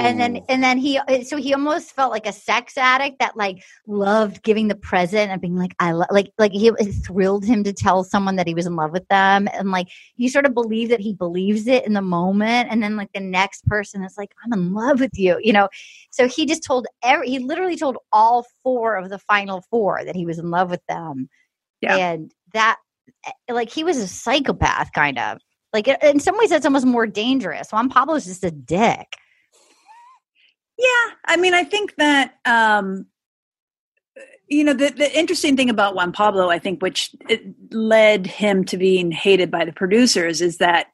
and 0.00 0.20
then 0.20 0.42
and 0.48 0.62
then 0.62 0.78
he, 0.78 0.98
so 1.24 1.36
he 1.36 1.52
almost 1.52 1.92
felt 1.92 2.10
like 2.12 2.26
a 2.26 2.32
sex 2.32 2.78
addict 2.78 3.18
that 3.18 3.36
like 3.36 3.62
loved 3.86 4.42
giving 4.42 4.68
the 4.68 4.74
present 4.74 5.30
and 5.30 5.40
being 5.40 5.56
like, 5.56 5.74
"I 5.78 5.92
lo-, 5.92 6.06
like 6.10 6.32
like 6.38 6.52
he 6.52 6.68
it 6.68 6.92
thrilled 7.04 7.44
him 7.44 7.64
to 7.64 7.72
tell 7.72 8.04
someone 8.04 8.36
that 8.36 8.46
he 8.46 8.54
was 8.54 8.66
in 8.66 8.76
love 8.76 8.92
with 8.92 9.06
them, 9.08 9.48
and 9.52 9.70
like 9.70 9.88
you 10.16 10.28
sort 10.28 10.46
of 10.46 10.54
believe 10.54 10.88
that 10.90 11.00
he 11.00 11.12
believes 11.12 11.66
it 11.66 11.86
in 11.86 11.92
the 11.92 12.02
moment, 12.02 12.68
and 12.70 12.82
then 12.82 12.96
like 12.96 13.12
the 13.12 13.20
next 13.20 13.64
person 13.66 14.02
is 14.04 14.16
like, 14.16 14.32
"I'm 14.44 14.52
in 14.52 14.72
love 14.72 15.00
with 15.00 15.18
you," 15.18 15.38
you 15.42 15.52
know. 15.52 15.68
So 16.10 16.28
he 16.28 16.46
just 16.46 16.62
told 16.62 16.86
every, 17.02 17.28
he 17.28 17.38
literally 17.38 17.76
told 17.76 17.98
all 18.12 18.46
four 18.62 18.96
of 18.96 19.08
the 19.08 19.18
final 19.18 19.62
four 19.70 20.04
that 20.04 20.14
he 20.14 20.26
was 20.26 20.38
in 20.38 20.50
love 20.50 20.70
with 20.70 20.84
them. 20.88 21.28
Yeah. 21.80 21.96
And 21.96 22.32
that, 22.52 22.78
eh, 23.26 23.52
like, 23.52 23.70
he 23.70 23.84
was 23.84 23.96
a 23.96 24.06
psychopath, 24.06 24.92
kind 24.92 25.18
of. 25.18 25.38
Like, 25.72 25.88
in 25.88 26.20
some 26.20 26.36
ways, 26.38 26.50
that's 26.50 26.66
almost 26.66 26.86
more 26.86 27.06
dangerous. 27.06 27.72
Juan 27.72 27.88
Pablo's 27.88 28.26
just 28.26 28.44
a 28.44 28.50
dick. 28.50 29.16
Yeah, 30.82 31.14
I 31.26 31.36
mean, 31.36 31.54
I 31.54 31.62
think 31.64 31.94
that 31.96 32.34
um, 32.44 33.06
you 34.48 34.64
know 34.64 34.72
the, 34.74 34.90
the 34.90 35.16
interesting 35.18 35.56
thing 35.56 35.70
about 35.70 35.94
juan 35.94 36.12
pablo 36.12 36.50
i 36.50 36.58
think 36.58 36.82
which 36.82 37.14
it 37.28 37.42
led 37.72 38.26
him 38.26 38.64
to 38.64 38.76
being 38.76 39.10
hated 39.10 39.50
by 39.50 39.64
the 39.64 39.72
producers 39.72 40.42
is 40.42 40.58
that 40.58 40.88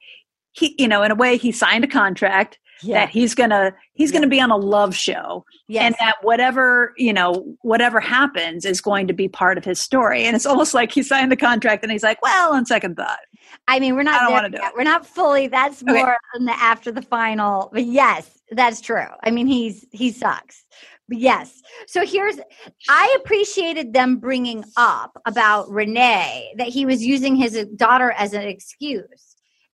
he 0.53 0.74
you 0.79 0.87
know 0.87 1.03
in 1.03 1.11
a 1.11 1.14
way 1.16 1.37
he 1.37 1.51
signed 1.51 1.83
a 1.83 1.88
contract 1.88 2.59
Yeah. 2.83 3.01
that 3.01 3.09
he's 3.11 3.35
gonna 3.35 3.74
he's 3.94 4.12
gonna 4.12 4.29
be 4.29 4.40
on 4.40 4.53
a 4.53 4.57
love 4.57 4.94
show 4.94 5.44
Yes. 5.66 5.83
and 5.87 5.96
that 5.98 6.16
whatever 6.22 6.94
you 6.96 7.12
know 7.12 7.57
whatever 7.62 7.98
happens 7.98 8.64
is 8.64 8.81
going 8.81 9.09
to 9.09 9.12
be 9.12 9.27
part 9.29 9.59
of 9.59 9.64
his 9.64 9.81
story 9.81 10.22
and 10.24 10.37
it's 10.37 10.46
almost 10.46 10.72
like 10.72 10.92
he 10.92 11.03
signed 11.03 11.33
the 11.33 11.37
contract 11.37 11.83
and 11.83 11.90
he's 11.90 12.05
like 12.05 12.22
well 12.22 12.55
on 12.55 12.64
second 12.64 12.96
thought 12.96 13.18
I 13.70 13.78
mean, 13.81 13.94
we're 13.94 14.00
I 14.00 14.04
not 14.04 14.31
don't 14.31 14.50
there 14.52 14.61
yet. 14.62 14.72
We're 14.74 14.83
not 14.83 15.07
fully. 15.07 15.46
That's 15.46 15.83
Okay. 15.83 15.92
more 15.92 16.16
in 16.37 16.46
the 16.46 16.52
after 16.52 16.90
the 16.90 17.02
final. 17.02 17.70
But 17.72 17.85
yes, 17.85 18.28
that's 18.50 18.81
true. 18.81 19.07
I 19.22 19.31
mean, 19.31 19.46
he's 19.46 19.85
he 19.92 20.11
sucks. 20.11 20.64
But 21.09 21.18
yes. 21.18 21.62
So 21.87 22.04
here's 22.04 22.38
I 22.88 23.16
appreciated 23.20 23.92
them 23.92 24.16
bringing 24.16 24.64
up 24.76 25.20
about 25.26 25.70
Renee 25.70 26.52
that 26.57 26.68
he 26.68 26.87
was 26.87 27.04
using 27.04 27.37
his 27.37 27.66
daughter 27.76 28.12
as 28.12 28.33
an 28.33 28.42
excuse. 28.42 29.28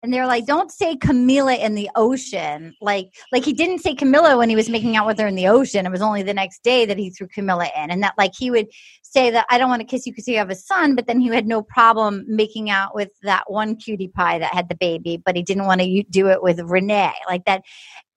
And 0.05 0.13
they're 0.13 0.27
like, 0.27 0.45
don't 0.45 0.71
say 0.71 0.97
Camila 0.97 1.59
in 1.59 1.75
the 1.75 1.89
ocean. 1.97 2.75
Like, 2.83 3.15
like 3.33 3.43
he 3.43 3.55
didn't 3.55 3.79
say 3.79 3.95
Camilla 3.95 4.37
when 4.37 4.51
he 4.51 4.55
was 4.55 4.69
making 4.69 4.97
out 4.97 5.07
with 5.07 5.19
her 5.19 5.27
in 5.27 5.35
the 5.35 5.49
ocean. 5.49 5.87
It 5.87 5.91
was 5.91 6.03
only 6.03 6.23
the 6.23 6.35
next 6.35 6.63
day 6.63 6.85
that 6.85 6.99
he 6.99 7.09
threw 7.09 7.27
Camilla 7.27 7.71
in. 7.75 7.91
And 7.91 8.03
that 8.03 8.13
like 8.19 8.33
he 8.37 8.51
would 8.51 8.67
say 9.03 9.31
that 9.31 9.47
I 9.49 9.57
don't 9.57 9.71
want 9.71 9.81
to 9.81 9.87
kiss 9.87 10.05
you 10.05 10.13
because 10.13 10.29
you 10.29 10.37
have 10.37 10.51
a 10.51 10.55
son, 10.55 10.95
but 10.95 11.07
then 11.07 11.21
he 11.21 11.29
had 11.29 11.47
no 11.47 11.63
problem 11.63 12.23
making 12.29 12.69
out 12.69 12.95
with 12.95 13.09
that 13.23 13.51
one 13.51 13.77
cutie 13.77 14.09
pie 14.09 14.39
that 14.39 14.53
had 14.53 14.69
the 14.69 14.75
baby, 14.75 15.23
but 15.25 15.37
he 15.37 15.43
didn't 15.43 15.65
want 15.65 15.81
to 15.81 16.03
do 16.11 16.29
it 16.29 16.43
with 16.43 16.61
Renee. 16.61 17.15
Like 17.27 17.47
that, 17.47 17.63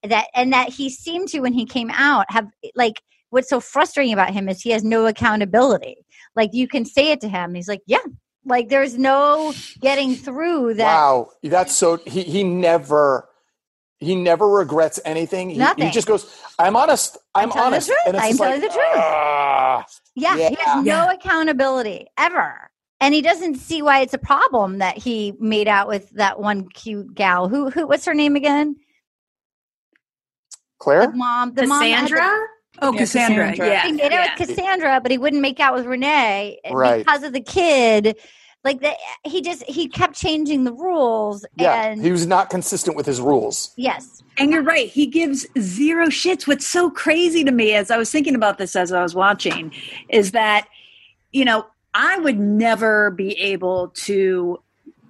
that, 0.03 0.27
and 0.35 0.51
that 0.51 0.67
he 0.67 0.89
seemed 0.89 1.29
to 1.29 1.39
when 1.39 1.53
he 1.53 1.65
came 1.65 1.89
out 1.91 2.25
have 2.29 2.49
like 2.75 3.01
what's 3.29 3.47
so 3.49 3.61
frustrating 3.61 4.11
about 4.11 4.33
him 4.33 4.49
is 4.49 4.61
he 4.61 4.71
has 4.71 4.83
no 4.83 5.05
accountability. 5.05 5.95
Like 6.35 6.49
you 6.51 6.67
can 6.67 6.83
say 6.83 7.11
it 7.11 7.21
to 7.21 7.29
him, 7.29 7.53
he's 7.53 7.69
like, 7.69 7.81
yeah. 7.87 7.99
Like 8.47 8.69
there's 8.69 8.97
no 8.97 9.53
getting 9.81 10.15
through 10.15 10.75
that. 10.75 10.85
Wow, 10.85 11.31
that's 11.43 11.75
so. 11.75 11.97
He 11.97 12.23
he 12.23 12.43
never 12.43 13.27
he 13.99 14.15
never 14.15 14.47
regrets 14.47 14.99
anything. 15.03 15.49
He, 15.49 15.63
he 15.77 15.91
just 15.91 16.07
goes, 16.07 16.33
"I'm 16.57 16.75
honest. 16.75 17.17
I'm, 17.35 17.49
telling 17.49 17.71
the 17.71 17.75
honest." 17.75 17.87
truth. 17.87 17.99
And 18.05 18.15
it's 18.15 18.25
I'm 18.25 18.37
telling 18.37 18.61
like, 18.61 18.71
the 18.71 18.77
truth. 18.77 18.95
"Ah." 18.95 19.85
Yeah, 20.15 20.49
he 20.49 20.57
has 20.59 20.85
no 20.85 21.09
accountability 21.09 22.07
ever. 22.17 22.71
And 22.99 23.13
he 23.13 23.21
doesn't 23.21 23.55
see 23.55 23.83
why 23.83 23.99
it's 23.99 24.15
a 24.15 24.17
problem 24.17 24.79
that 24.79 24.97
he 24.97 25.33
made 25.39 25.67
out 25.67 25.87
with 25.87 26.09
that 26.11 26.39
one 26.39 26.67
cute 26.69 27.13
gal. 27.13 27.47
Who 27.49 27.69
who 27.69 27.85
what's 27.85 28.05
her 28.05 28.13
name 28.13 28.35
again? 28.35 28.77
Claire. 30.79 31.07
The 31.07 31.13
mom, 31.13 31.53
the 31.53 31.67
mom 31.67 31.79
that 31.79 31.85
had 31.89 32.05
the- 32.05 32.15
Cassandra? 32.15 32.47
Oh 32.81 32.93
Yeah, 32.93 32.99
cassandra, 32.99 33.49
Cassandra. 33.51 33.67
yeah 33.67 33.85
he 33.85 33.91
made 33.93 34.11
yeah. 34.11 34.27
out 34.31 34.39
with 34.39 34.47
Cassandra, 34.49 34.99
but 35.01 35.11
he 35.11 35.17
wouldn't 35.17 35.41
make 35.41 35.59
out 35.59 35.73
with 35.75 35.85
Renee 35.85 36.59
Right. 36.71 37.05
because 37.05 37.23
of 37.23 37.33
the 37.33 37.41
kid. 37.41 38.17
Like 38.63 38.81
that, 38.81 38.97
he 39.23 39.41
just 39.41 39.63
he 39.63 39.87
kept 39.87 40.15
changing 40.15 40.63
the 40.65 40.73
rules. 40.73 41.45
Yeah, 41.55 41.85
and 41.85 42.01
he 42.03 42.11
was 42.11 42.25
not 42.27 42.49
consistent 42.49 42.97
with 42.97 43.05
his 43.05 43.21
rules. 43.21 43.71
yes, 43.77 44.23
And 44.37 44.51
you're 44.51 44.63
right. 44.63 44.89
He 44.89 45.05
gives 45.05 45.45
zero 45.57 46.07
shits. 46.07 46.47
What's 46.47 46.67
so 46.67 46.89
crazy 46.89 47.43
to 47.45 47.51
me 47.51 47.73
as 47.75 47.91
I 47.91 47.97
was 47.97 48.11
thinking 48.11 48.35
about 48.35 48.57
this 48.57 48.75
as 48.75 48.91
I 48.91 49.01
was 49.03 49.15
watching 49.15 49.71
is 50.09 50.31
that, 50.31 50.67
you 51.31 51.45
know, 51.45 51.65
I 51.93 52.17
would 52.19 52.39
never 52.39 53.11
be 53.11 53.39
able 53.39 53.89
to, 53.89 54.59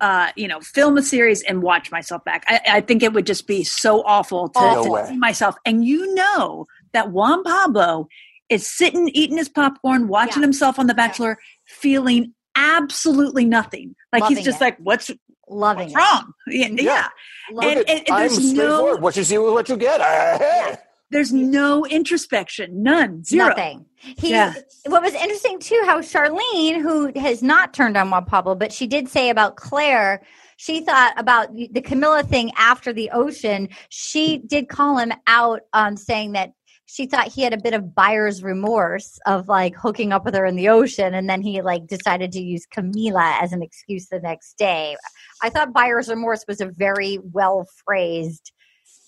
uh, 0.02 0.30
you 0.36 0.48
know, 0.48 0.60
film 0.60 0.98
a 0.98 1.02
series 1.02 1.42
and 1.44 1.64
watch 1.64 1.90
myself 1.92 2.24
back. 2.26 2.44
I, 2.48 2.60
I 2.74 2.82
think 2.82 3.02
it 3.02 3.14
would 3.14 3.26
just 3.26 3.48
be 3.48 3.64
so 3.64 4.04
awful 4.04 4.50
to, 4.50 4.60
No 4.60 4.98
to 4.98 5.08
see 5.08 5.18
myself. 5.18 5.56
And 5.66 5.84
you 5.84 6.14
know 6.14 6.68
that 6.94 7.12
Juan 7.12 7.44
Pablo 7.44 8.08
is 8.50 8.66
sitting 8.66 9.10
eating 9.10 9.38
his 9.38 9.50
popcorn, 9.50 10.08
watching 10.08 10.42
Yeah. 10.42 10.48
himself 10.48 10.80
on 10.80 10.88
The 10.88 10.94
Bachelor, 10.94 11.38
feeling 11.66 12.34
absolutely 12.56 13.46
nothing. 13.46 13.96
Like 14.12 14.22
Loving 14.22 14.38
he's 14.38 14.46
just 14.46 14.62
it. 14.62 14.64
like, 14.64 14.78
what's, 14.80 15.12
loving 15.50 15.92
what's 15.92 15.96
wrong? 15.96 16.34
Yeah. 16.48 16.68
Yeah. 16.68 16.82
yeah. 16.82 17.08
Loving 17.52 17.70
And- 17.80 17.90
and- 17.90 18.00
and 18.00 18.10
I'm 18.10 18.20
there's 18.20 18.40
no- 18.40 18.54
straightforward. 18.54 19.02
What 19.02 19.18
you 19.18 19.24
see 19.24 19.36
is 19.36 19.42
what 19.42 19.70
you 19.70 19.78
get. 19.78 20.82
There's 21.10 21.32
no 21.32 21.86
introspection, 21.86 22.84
none, 22.84 23.24
zero. 23.24 23.48
Nothing. 23.48 23.86
He. 23.96 24.32
Yeah. 24.32 24.54
What 24.88 25.02
was 25.02 25.14
interesting 25.14 25.58
too, 25.58 25.82
how 25.86 26.02
Charlene, 26.02 26.82
who 26.82 27.18
has 27.18 27.42
not 27.42 27.74
turned 27.74 27.96
on 27.96 28.10
Juan 28.10 28.26
Pablo, 28.26 28.56
but 28.56 28.74
she 28.74 28.88
did 28.88 29.08
say 29.08 29.30
about 29.30 29.56
Claire. 29.56 30.22
She 30.58 30.82
thought 30.82 31.14
about 31.18 31.56
the 31.56 31.70
the 31.72 31.80
Camilla 31.82 32.24
thing 32.24 32.52
after 32.58 32.92
the 32.92 33.10
ocean. 33.12 33.70
She 33.88 34.38
did 34.40 34.68
call 34.68 34.98
him 34.98 35.14
out 35.28 35.62
on 35.72 35.96
saying 35.96 36.34
that 36.34 36.52
she 36.88 37.06
thought 37.06 37.28
he 37.28 37.44
had 37.44 37.54
a 37.54 37.62
bit 37.62 37.74
of 37.74 37.94
buyer's 37.94 38.42
remorse 38.42 39.20
of 39.26 39.48
like 39.48 39.76
hooking 39.76 40.14
up 40.14 40.26
with 40.26 40.34
her 40.34 40.46
in 40.46 40.56
the 40.56 40.70
ocean, 40.70 41.14
and 41.14 41.30
then 41.30 41.42
he 41.42 41.62
like 41.62 41.86
decided 41.86 42.32
to 42.32 42.42
use 42.42 42.66
Camila 42.66 43.42
as 43.42 43.52
an 43.54 43.62
excuse 43.62 44.08
the 44.08 44.20
next 44.20 44.58
day. 44.58 44.96
I 45.44 45.50
thought 45.50 45.74
buyer's 45.74 46.08
remorse 46.08 46.46
was 46.48 46.62
a 46.62 46.68
very 46.68 47.20
well 47.22 47.68
phrased 47.86 48.52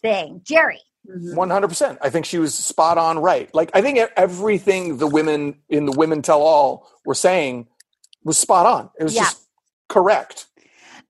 thing. 0.01 0.41
Jerry. 0.43 0.81
Mm-hmm. 1.09 1.35
One 1.35 1.49
hundred 1.49 1.69
percent. 1.69 1.97
I 2.01 2.09
think 2.09 2.25
she 2.25 2.37
was 2.37 2.53
spot 2.53 2.97
on. 2.97 3.19
Right. 3.19 3.49
Like 3.55 3.71
I 3.73 3.81
think 3.81 3.97
everything 4.17 4.97
the 4.97 5.07
women 5.07 5.55
in 5.69 5.85
the 5.85 5.93
women 5.93 6.21
tell 6.21 6.41
all 6.41 6.91
were 7.05 7.15
saying 7.15 7.67
was 8.25 8.37
spot 8.37 8.65
on. 8.65 8.89
It 8.99 9.05
was 9.05 9.15
Yeah. 9.15 9.23
just 9.23 9.47
correct. 9.87 10.47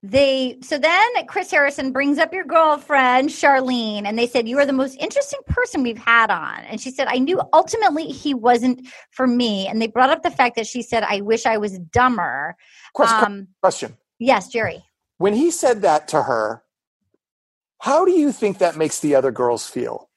They 0.02 0.58
so 0.62 0.78
then 0.78 1.08
Chris 1.28 1.52
Harrison 1.52 1.92
brings 1.92 2.20
up 2.20 2.34
your 2.34 2.46
girlfriend 2.46 3.30
Charlene, 3.30 4.06
and 4.06 4.18
they 4.18 4.28
said 4.28 4.48
you 4.48 4.58
are 4.58 4.66
the 4.66 4.72
most 4.72 4.96
interesting 4.98 5.42
person 5.48 5.84
we've 5.84 5.98
had 5.98 6.32
on. 6.32 6.60
And 6.70 6.80
she 6.80 6.90
said 6.90 7.08
I 7.10 7.18
knew 7.18 7.42
ultimately 7.52 8.06
he 8.06 8.34
wasn't 8.34 8.88
for 9.12 9.28
me. 9.28 9.68
And 9.68 9.82
they 9.82 9.88
brought 9.88 10.10
up 10.10 10.24
the 10.24 10.32
fact 10.32 10.56
that 10.56 10.68
she 10.68 10.82
said 10.84 11.04
I 11.04 11.20
wish 11.20 11.46
I 11.46 11.58
was 11.58 11.78
dumber. 11.80 12.56
Question. 12.94 13.24
Um, 13.26 13.48
question. 13.62 13.98
yes, 14.20 14.48
Jerry. 14.48 14.86
When 15.18 15.34
he 15.34 15.52
said 15.52 15.82
that 15.82 16.08
to 16.10 16.24
her, 16.24 16.64
how 17.82 18.06
do 18.06 18.12
you 18.12 18.32
think 18.32 18.60
that 18.60 18.78
makes 18.78 19.02
the 19.02 19.16
other 19.16 19.32
girls 19.32 19.68
feel? 19.68 20.10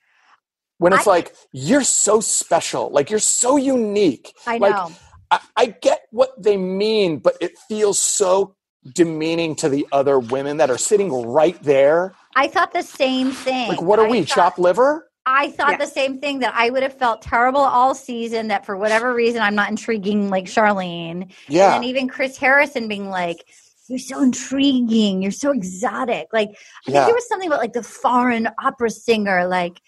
When 0.78 0.92
it's 0.92 1.08
I- 1.08 1.10
like 1.10 1.34
you're 1.52 1.82
so 1.82 2.20
special, 2.20 2.88
like 2.90 3.10
you're 3.10 3.18
so 3.18 3.56
unique. 3.56 4.32
I 4.46 4.58
Like, 4.58 4.74
know. 4.76 4.92
I, 5.32 5.40
I 5.56 5.66
get 5.66 6.02
what 6.12 6.40
they 6.40 6.56
mean, 6.56 7.18
but 7.18 7.34
it 7.40 7.58
feels 7.68 7.98
so 7.98 8.54
demeaning 8.94 9.54
to 9.56 9.68
the 9.68 9.86
other 9.92 10.18
women 10.18 10.56
that 10.56 10.70
are 10.70 10.78
sitting 10.78 11.12
right 11.12 11.60
there. 11.62 12.14
I 12.34 12.48
thought 12.48 12.72
the 12.72 12.82
same 12.82 13.30
thing. 13.32 13.68
Like, 13.68 13.82
what 13.82 13.98
are 13.98 14.06
I 14.06 14.10
we, 14.10 14.22
thought- 14.22 14.34
chopped 14.34 14.58
liver? 14.58 15.08
I 15.24 15.50
thought 15.50 15.72
Yeah. 15.72 15.76
the 15.76 15.86
same 15.86 16.18
thing 16.20 16.40
that 16.40 16.52
I 16.56 16.68
would 16.70 16.82
have 16.82 16.98
felt 16.98 17.22
terrible 17.22 17.60
all 17.60 17.94
season. 17.94 18.48
That 18.48 18.66
for 18.66 18.76
whatever 18.76 19.14
reason 19.14 19.40
I'm 19.40 19.54
not 19.54 19.70
intriguing 19.70 20.30
like 20.30 20.46
Charlene. 20.46 21.30
Yeah. 21.46 21.76
And 21.76 21.84
even 21.84 22.08
Chris 22.08 22.36
Harrison 22.36 22.88
being 22.88 23.08
like, 23.08 23.44
"You're 23.86 24.00
so 24.00 24.20
intriguing. 24.20 25.22
You're 25.22 25.30
so 25.30 25.52
exotic." 25.52 26.26
Like 26.32 26.48
I 26.48 26.52
Yeah. 26.90 26.92
think 26.92 27.06
there 27.06 27.14
was 27.14 27.28
something 27.28 27.46
about 27.48 27.60
like 27.60 27.72
the 27.72 27.84
foreign 27.84 28.48
opera 28.64 28.90
singer. 28.90 29.46
Like, 29.46 29.80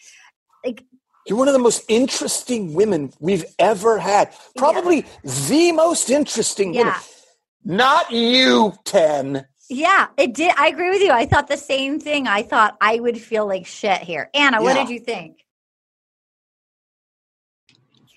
like 0.65 0.85
You're 1.27 1.39
one 1.39 1.49
of 1.49 1.55
the 1.55 1.59
most 1.59 1.83
interesting 1.89 2.73
women 2.75 3.13
we've 3.19 3.45
ever 3.59 3.99
had. 3.99 4.33
Probably 4.57 5.05
the 5.25 5.73
most 5.73 6.11
interesting 6.11 6.75
woman. 6.77 6.95
Yeah, 7.65 7.75
Not 7.77 8.11
you, 8.11 8.73
10. 8.85 9.47
yeah. 9.69 10.09
It 10.17 10.35
did. 10.35 10.55
I 10.57 10.69
agree 10.69 10.91
with 10.91 11.03
you. 11.03 11.11
I 11.11 11.27
thought 11.27 11.49
the 11.49 11.57
same 11.57 12.01
thing. 12.01 12.27
I 12.27 12.43
thought 12.43 12.77
I 12.81 13.01
would 13.01 13.19
feel 13.19 13.47
like 13.47 13.67
shit 13.67 14.01
here. 14.03 14.31
Anna, 14.35 14.63
what 14.63 14.77
Yeah. 14.77 14.85
did 14.85 14.93
you 14.93 15.01
think? 15.01 15.39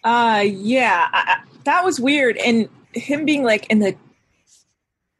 Uh, 0.03 0.43
yeah, 0.45 1.07
I, 1.11 1.35
I- 1.37 1.43
that 1.65 1.83
was 1.83 1.99
weird, 1.99 2.37
and 2.37 2.69
him 2.93 3.25
being 3.25 3.43
like 3.43 3.67
in 3.69 3.79
the 3.79 3.95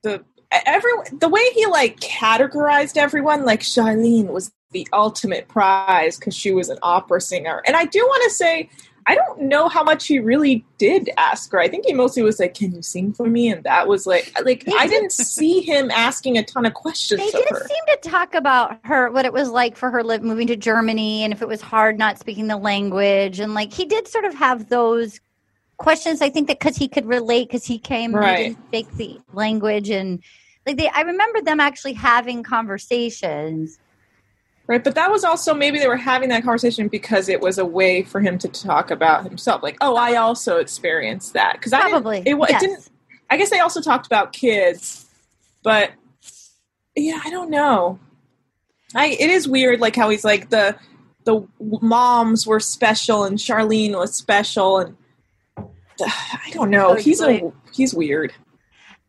the 0.03 0.23
every 0.51 0.91
the 1.19 1.27
way 1.27 1.41
he 1.53 1.65
like 1.65 1.99
categorized 1.99 2.95
everyone, 2.95 3.43
like 3.43 3.59
Charlene 3.61 4.27
was 4.27 4.49
the 4.71 4.87
ultimate 4.93 5.49
prize 5.49 6.17
because 6.17 6.35
she 6.37 6.51
was 6.53 6.69
an 6.69 6.77
opera 6.83 7.19
singer, 7.19 7.61
and 7.67 7.75
I 7.75 7.85
do 7.85 7.99
want 7.99 8.23
to 8.25 8.29
say. 8.29 8.69
I 9.09 9.15
don't 9.15 9.43
know 9.43 9.69
how 9.69 9.83
much 9.83 10.05
he 10.07 10.19
really 10.19 10.65
did 10.77 11.09
ask 11.17 11.49
her. 11.53 11.59
I 11.59 11.69
think 11.69 11.85
he 11.85 11.93
mostly 11.93 12.23
was 12.23 12.39
like, 12.39 12.53
"Can 12.55 12.75
you 12.75 12.81
sing 12.81 13.13
for 13.13 13.25
me?" 13.25 13.49
And 13.49 13.63
that 13.63 13.87
was 13.87 14.05
like, 14.05 14.31
like 14.43 14.65
They 14.65 14.73
I 14.77 14.85
did- 14.85 14.91
didn't 14.91 15.13
see 15.13 15.61
him 15.61 15.89
asking 15.91 16.37
a 16.37 16.43
ton 16.43 16.65
of 16.65 16.73
questions 16.73 17.21
They 17.21 17.27
of 17.27 17.45
did 17.45 17.49
her. 17.49 17.65
seem 17.67 17.83
to 18.01 18.09
talk 18.09 18.35
about 18.35 18.77
her, 18.83 19.09
what 19.09 19.25
it 19.25 19.31
was 19.31 19.49
like 19.49 19.77
for 19.77 19.89
her 19.91 20.03
live, 20.03 20.23
moving 20.23 20.47
to 20.47 20.57
Germany, 20.57 21.23
and 21.23 21.31
if 21.31 21.41
it 21.41 21.47
was 21.47 21.61
hard 21.61 21.97
not 21.97 22.19
speaking 22.19 22.47
the 22.47 22.57
language, 22.57 23.39
and 23.39 23.53
like 23.53 23.71
he 23.71 23.85
did 23.85 24.07
sort 24.09 24.25
of 24.25 24.33
have 24.35 24.67
those 24.69 25.21
questions. 25.77 26.21
I 26.21 26.29
think 26.29 26.47
that 26.47 26.59
because 26.59 26.75
he 26.75 26.87
could 26.89 27.05
relate, 27.05 27.47
because 27.47 27.65
he 27.65 27.79
came, 27.79 28.13
Right. 28.13 28.57
didn't 28.71 28.87
speak 28.89 28.97
the 28.97 29.19
language, 29.33 29.89
and 29.89 30.21
like 30.65 30.75
they, 30.75 30.89
I 30.89 31.01
remember 31.01 31.39
them 31.39 31.61
actually 31.61 31.93
having 31.93 32.43
conversations. 32.43 33.79
Right, 34.67 34.83
but 34.83 34.95
that 34.95 35.09
was 35.09 35.23
also 35.23 35.53
maybe 35.53 35.79
they 35.79 35.87
were 35.87 35.95
having 35.95 36.27
that 36.29 36.43
conversation 36.43 36.89
because 36.89 37.29
it 37.29 37.39
was 37.39 37.57
a 37.57 37.65
way 37.65 38.03
for 38.03 38.19
him 38.19 38.37
to 38.39 38.49
talk 38.49 38.91
about 38.91 39.23
himself. 39.23 39.63
Like, 39.63 39.77
oh, 39.79 39.95
I 39.95 40.15
also 40.15 40.57
experienced 40.57 41.33
that 41.33 41.53
because 41.53 41.71
I 41.71 41.77
didn't- 41.77 41.91
Probably, 41.91 42.19
it, 42.25 42.35
it 42.35 42.49
yes. 42.49 42.61
didn't. 42.61 42.89
I 43.29 43.37
guess 43.37 43.49
they 43.49 43.59
also 43.59 43.81
talked 43.81 44.05
about 44.05 44.33
kids, 44.33 45.05
but 45.63 45.91
yeah, 46.95 47.19
I 47.23 47.29
don't 47.29 47.49
know. 47.49 47.99
I 48.95 49.07
it 49.07 49.29
is 49.29 49.47
weird, 49.47 49.79
like 49.79 49.95
how 49.95 50.09
he's 50.09 50.23
like 50.23 50.49
the 50.49 50.75
the 51.25 51.45
moms 51.59 52.47
were 52.47 52.59
special 52.59 53.25
and 53.25 53.37
Charlene 53.37 53.97
was 53.97 54.15
special, 54.15 54.79
and 54.79 54.97
I 56.01 56.49
don't 56.51 56.69
know. 56.69 56.95
He's 56.95 57.21
a 57.21 57.51
he's 57.73 57.93
weird. 57.93 58.33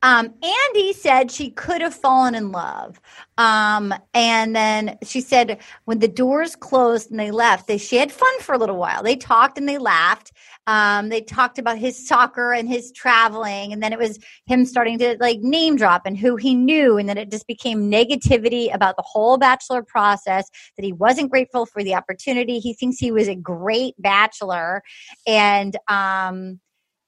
Um, 0.03 0.35
Andi 0.43 0.95
said 0.95 1.31
she 1.31 1.51
could 1.51 1.81
have 1.81 1.95
fallen 1.95 2.35
in 2.35 2.53
love. 2.53 3.01
Um, 3.37 3.93
and 4.15 4.55
then 4.55 4.97
she 5.03 5.21
said 5.21 5.59
when 5.87 5.99
the 5.99 6.09
doors 6.09 6.55
closed 6.55 7.11
and 7.11 7.19
they 7.19 7.31
left, 7.31 7.67
they 7.67 7.79
she 7.79 7.97
had 7.97 8.13
fun 8.13 8.41
for 8.41 8.55
a 8.55 8.59
little 8.59 8.77
while. 8.77 9.03
They 9.03 9.17
talked 9.17 9.59
and 9.59 9.69
they 9.69 9.79
laughed. 9.79 10.33
Um, 10.69 11.09
they 11.09 11.23
talked 11.23 11.59
about 11.59 11.79
his 11.79 12.07
soccer 12.07 12.53
and 12.53 12.69
his 12.69 12.93
traveling, 12.93 13.73
and 13.73 13.83
then 13.83 13.93
it 13.93 13.99
was 13.99 14.19
him 14.47 14.67
starting 14.67 14.99
to 14.99 15.17
like 15.19 15.41
name 15.41 15.77
drop 15.77 16.03
and 16.05 16.17
who 16.17 16.37
he 16.37 16.55
knew, 16.55 16.99
and 16.99 17.09
then 17.09 17.17
it 17.17 17.31
just 17.31 17.47
became 17.47 17.91
negativity 17.91 18.73
about 18.75 18.97
the 18.97 19.05
whole 19.05 19.39
bachelor 19.39 19.83
process. 19.83 20.49
That 20.77 20.85
he 20.85 20.93
wasn't 20.93 21.31
grateful 21.31 21.65
for 21.65 21.83
the 21.83 21.95
opportunity. 21.95 22.59
He 22.59 22.75
thinks 22.75 22.99
he 22.99 23.11
was 23.11 23.29
a 23.29 23.35
great 23.35 23.95
bachelor, 23.99 24.83
and 25.27 25.75
um, 25.89 26.61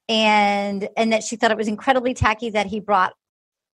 and 0.09 0.89
and 0.97 1.13
that 1.13 1.23
she 1.23 1.35
thought 1.35 1.51
it 1.51 1.57
was 1.57 1.67
incredibly 1.67 2.13
tacky 2.13 2.49
that 2.51 2.67
he 2.67 2.79
brought 2.79 3.13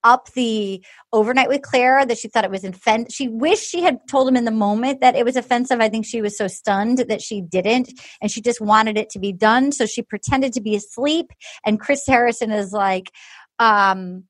up 0.05 0.31
the 0.33 0.85
overnight 1.11 1.49
with 1.49 1.63
Claire 1.63 2.05
that 2.05 2.17
she 2.17 2.27
thought 2.27 2.45
it 2.45 2.51
was 2.51 2.63
offensive. 2.63 3.13
She 3.13 3.27
wished 3.27 3.67
she 3.67 3.81
had 3.81 3.97
told 4.07 4.27
him 4.27 4.37
in 4.37 4.45
the 4.45 4.51
moment 4.51 5.01
that 5.01 5.15
it 5.15 5.25
was 5.25 5.35
offensive. 5.35 5.81
I 5.81 5.89
think 5.89 6.05
she 6.05 6.21
was 6.21 6.37
so 6.37 6.47
stunned 6.47 6.99
that 7.09 7.21
she 7.21 7.41
didn't, 7.41 7.91
and 8.21 8.31
she 8.31 8.41
just 8.41 8.61
wanted 8.61 8.97
it 8.97 9.09
to 9.09 9.19
be 9.19 9.33
done. 9.33 9.71
So 9.71 9.85
she 9.85 10.03
pretended 10.03 10.53
to 10.53 10.61
be 10.61 10.75
asleep. 10.75 11.31
And 11.65 11.79
Chris 11.79 12.05
Harrison 12.07 12.51
is 12.51 12.71
like, 12.71 13.11
um, 13.57 14.25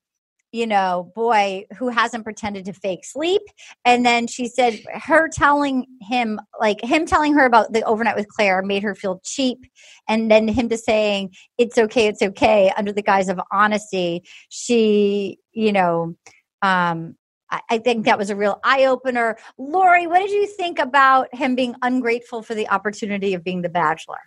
you 0.55 0.65
know, 0.65 1.11
boy, 1.13 1.65
who 1.77 1.89
hasn't 1.89 2.23
pretended 2.23 2.63
to 2.63 2.71
fake 2.71 3.03
sleep? 3.03 3.41
And 3.83 4.05
then 4.05 4.25
she 4.25 4.47
said 4.47 4.79
her 4.93 5.27
telling 5.27 5.85
him, 5.99 6.39
like 6.61 6.79
him 6.81 7.05
telling 7.05 7.33
her 7.33 7.45
about 7.45 7.73
the 7.73 7.83
overnight 7.83 8.15
with 8.15 8.29
Claire 8.29 8.61
made 8.61 8.81
her 8.81 8.95
feel 8.95 9.19
cheap. 9.25 9.65
And 10.07 10.31
then 10.31 10.47
him 10.47 10.69
to 10.69 10.77
saying, 10.77 11.35
it's 11.57 11.77
okay, 11.77 12.07
it's 12.07 12.21
okay, 12.21 12.71
under 12.77 12.93
the 12.93 13.01
guise 13.01 13.27
of 13.27 13.41
honesty, 13.51 14.23
she, 14.47 15.39
you 15.51 15.73
know, 15.73 16.15
um, 16.61 17.17
I, 17.51 17.59
I 17.71 17.77
think 17.79 18.05
that 18.05 18.17
was 18.17 18.29
a 18.29 18.35
real 18.37 18.61
eye 18.63 18.85
opener. 18.85 19.37
Lori, 19.57 20.07
what 20.07 20.19
did 20.19 20.31
you 20.31 20.47
think 20.47 20.79
about 20.79 21.35
him 21.35 21.55
being 21.55 21.75
ungrateful 21.81 22.41
for 22.43 22.55
the 22.55 22.69
opportunity 22.69 23.33
of 23.33 23.43
being 23.43 23.61
the 23.61 23.67
bachelor? 23.67 24.21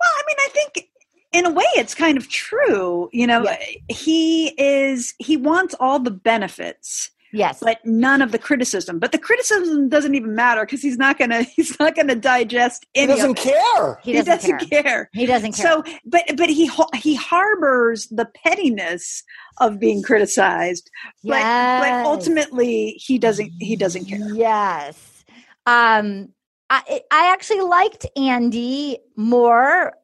Well, 0.00 0.10
I 0.12 0.22
mean, 0.26 0.36
I 0.40 0.48
think 0.48 0.88
in 1.32 1.46
a 1.46 1.50
way 1.50 1.64
it's 1.76 1.94
kind 1.94 2.16
of 2.16 2.28
true 2.28 3.08
you 3.12 3.26
know 3.26 3.42
yeah. 3.42 3.58
he 3.88 4.48
is 4.58 5.14
he 5.18 5.36
wants 5.36 5.74
all 5.78 5.98
the 5.98 6.10
benefits 6.10 7.10
yes 7.32 7.60
but 7.62 7.84
none 7.84 8.22
of 8.22 8.32
the 8.32 8.38
criticism 8.38 8.98
but 8.98 9.12
the 9.12 9.18
criticism 9.18 9.88
doesn't 9.88 10.14
even 10.14 10.34
matter 10.34 10.62
because 10.62 10.80
he's 10.80 10.96
not 10.96 11.18
gonna 11.18 11.42
he's 11.56 11.78
not 11.78 11.94
gonna 11.94 12.14
digest 12.14 12.86
any 12.94 13.12
he 13.12 13.18
doesn't 13.18 13.34
care 13.34 13.98
he 14.02 14.12
doesn't, 14.12 14.40
he 14.40 14.52
doesn't 14.52 14.70
care. 14.70 14.82
care. 14.82 15.10
he 15.12 15.26
doesn't 15.26 15.52
care 15.52 15.66
so 15.66 15.84
but 16.04 16.24
but 16.36 16.48
he 16.48 16.70
he 16.96 17.14
harbors 17.14 18.06
the 18.08 18.26
pettiness 18.44 19.22
of 19.60 19.78
being 19.78 20.02
criticized 20.02 20.90
yes. 21.22 21.80
but 21.82 22.02
but 22.02 22.06
ultimately 22.06 22.92
he 22.92 23.18
doesn't 23.18 23.52
he 23.60 23.76
doesn't 23.76 24.06
care 24.06 24.34
yes 24.34 25.24
um 25.66 26.28
I, 26.70 27.00
I 27.10 27.32
actually 27.32 27.62
liked 27.62 28.04
Andi 28.14 28.98
more 29.16 29.94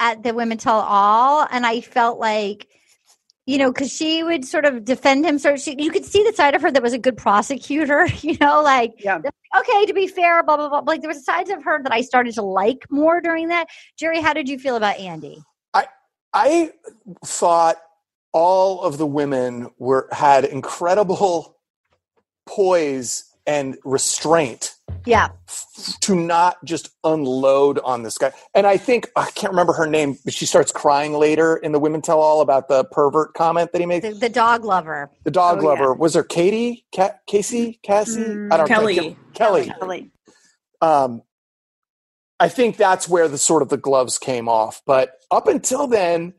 at 0.00 0.22
the 0.22 0.34
Women 0.34 0.58
Tell 0.58 0.80
All, 0.80 1.46
and 1.50 1.64
I 1.64 1.82
felt 1.82 2.18
like, 2.18 2.66
you 3.46 3.58
know, 3.58 3.70
because 3.70 3.92
she 3.92 4.22
would 4.22 4.44
sort 4.44 4.64
of 4.64 4.84
defend 4.84 5.24
him. 5.24 5.38
So 5.38 5.56
she, 5.56 5.80
you 5.80 5.90
could 5.90 6.04
see 6.04 6.24
the 6.24 6.32
side 6.32 6.54
of 6.54 6.62
her 6.62 6.72
that 6.72 6.82
was 6.82 6.92
a 6.92 6.98
good 6.98 7.16
prosecutor. 7.16 8.08
You 8.22 8.36
know, 8.40 8.62
like, 8.62 8.94
yeah. 8.98 9.18
okay, 9.18 9.86
to 9.86 9.92
be 9.94 10.08
fair, 10.08 10.42
blah 10.42 10.56
blah 10.56 10.68
blah. 10.68 10.80
Like 10.80 11.02
there 11.02 11.08
was 11.08 11.24
sides 11.24 11.50
of 11.50 11.62
her 11.62 11.82
that 11.82 11.92
I 11.92 12.00
started 12.00 12.34
to 12.34 12.42
like 12.42 12.86
more 12.90 13.20
during 13.20 13.48
that. 13.48 13.68
Jerry, 13.96 14.20
how 14.20 14.32
did 14.32 14.48
you 14.48 14.58
feel 14.58 14.76
about 14.76 14.96
Andi? 14.96 15.42
I 15.74 15.86
I 16.32 16.72
thought 17.24 17.76
all 18.32 18.82
of 18.82 18.98
the 18.98 19.06
women 19.06 19.68
were 19.78 20.08
had 20.12 20.44
incredible 20.44 21.56
poise 22.46 23.29
and 23.46 23.76
restraint 23.84 24.74
yeah. 25.06 25.28
to 26.02 26.14
not 26.14 26.62
just 26.64 26.90
unload 27.04 27.78
on 27.80 28.02
this 28.02 28.18
guy. 28.18 28.32
And 28.54 28.66
i 28.66 28.76
think 28.76 29.08
i 29.16 29.30
can't 29.30 29.52
remember 29.52 29.72
her 29.72 29.86
name 29.86 30.18
but 30.24 30.34
she 30.34 30.46
starts 30.46 30.72
crying 30.72 31.14
later 31.14 31.56
in 31.56 31.72
the 31.72 31.78
women 31.78 32.02
tell 32.02 32.20
all 32.20 32.40
about 32.40 32.68
the 32.68 32.84
pervert 32.84 33.34
comment 33.34 33.72
that 33.72 33.80
he 33.80 33.86
made. 33.86 34.02
The, 34.02 34.12
the 34.12 34.28
dog 34.28 34.64
lover. 34.64 35.10
The 35.24 35.30
dog 35.30 35.62
Oh, 35.62 35.66
lover. 35.68 35.84
Yeah. 35.84 35.90
was 35.98 36.12
there 36.14 36.24
katie? 36.24 36.84
Ca- 36.94 37.14
casey? 37.26 37.80
Cassie 37.82 38.20
Mm, 38.20 38.52
i 38.52 38.56
don't 38.56 38.66
Kelly. 38.68 38.96
know 38.96 39.16
kelly. 39.34 39.72
Kelly. 39.80 40.10
um 40.82 41.22
i 42.38 42.48
think 42.48 42.76
that's 42.76 43.08
where 43.08 43.28
the 43.28 43.38
sort 43.38 43.62
of 43.62 43.68
the 43.68 43.76
gloves 43.76 44.18
came 44.18 44.48
off. 44.48 44.82
But 44.86 45.12
up 45.30 45.46
until 45.48 45.86
then 45.86 46.34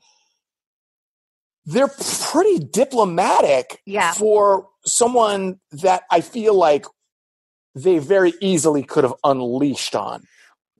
they're 1.65 1.91
pretty 2.31 2.57
diplomatic 2.59 3.81
Yeah. 3.85 4.13
for 4.13 4.67
someone 4.85 5.59
that 5.71 6.03
i 6.11 6.21
feel 6.21 6.53
like 6.53 6.85
they 7.75 7.99
very 7.99 8.33
easily 8.41 8.83
could 8.83 9.03
have 9.03 9.13
unleashed 9.23 9.95
on. 9.95 10.23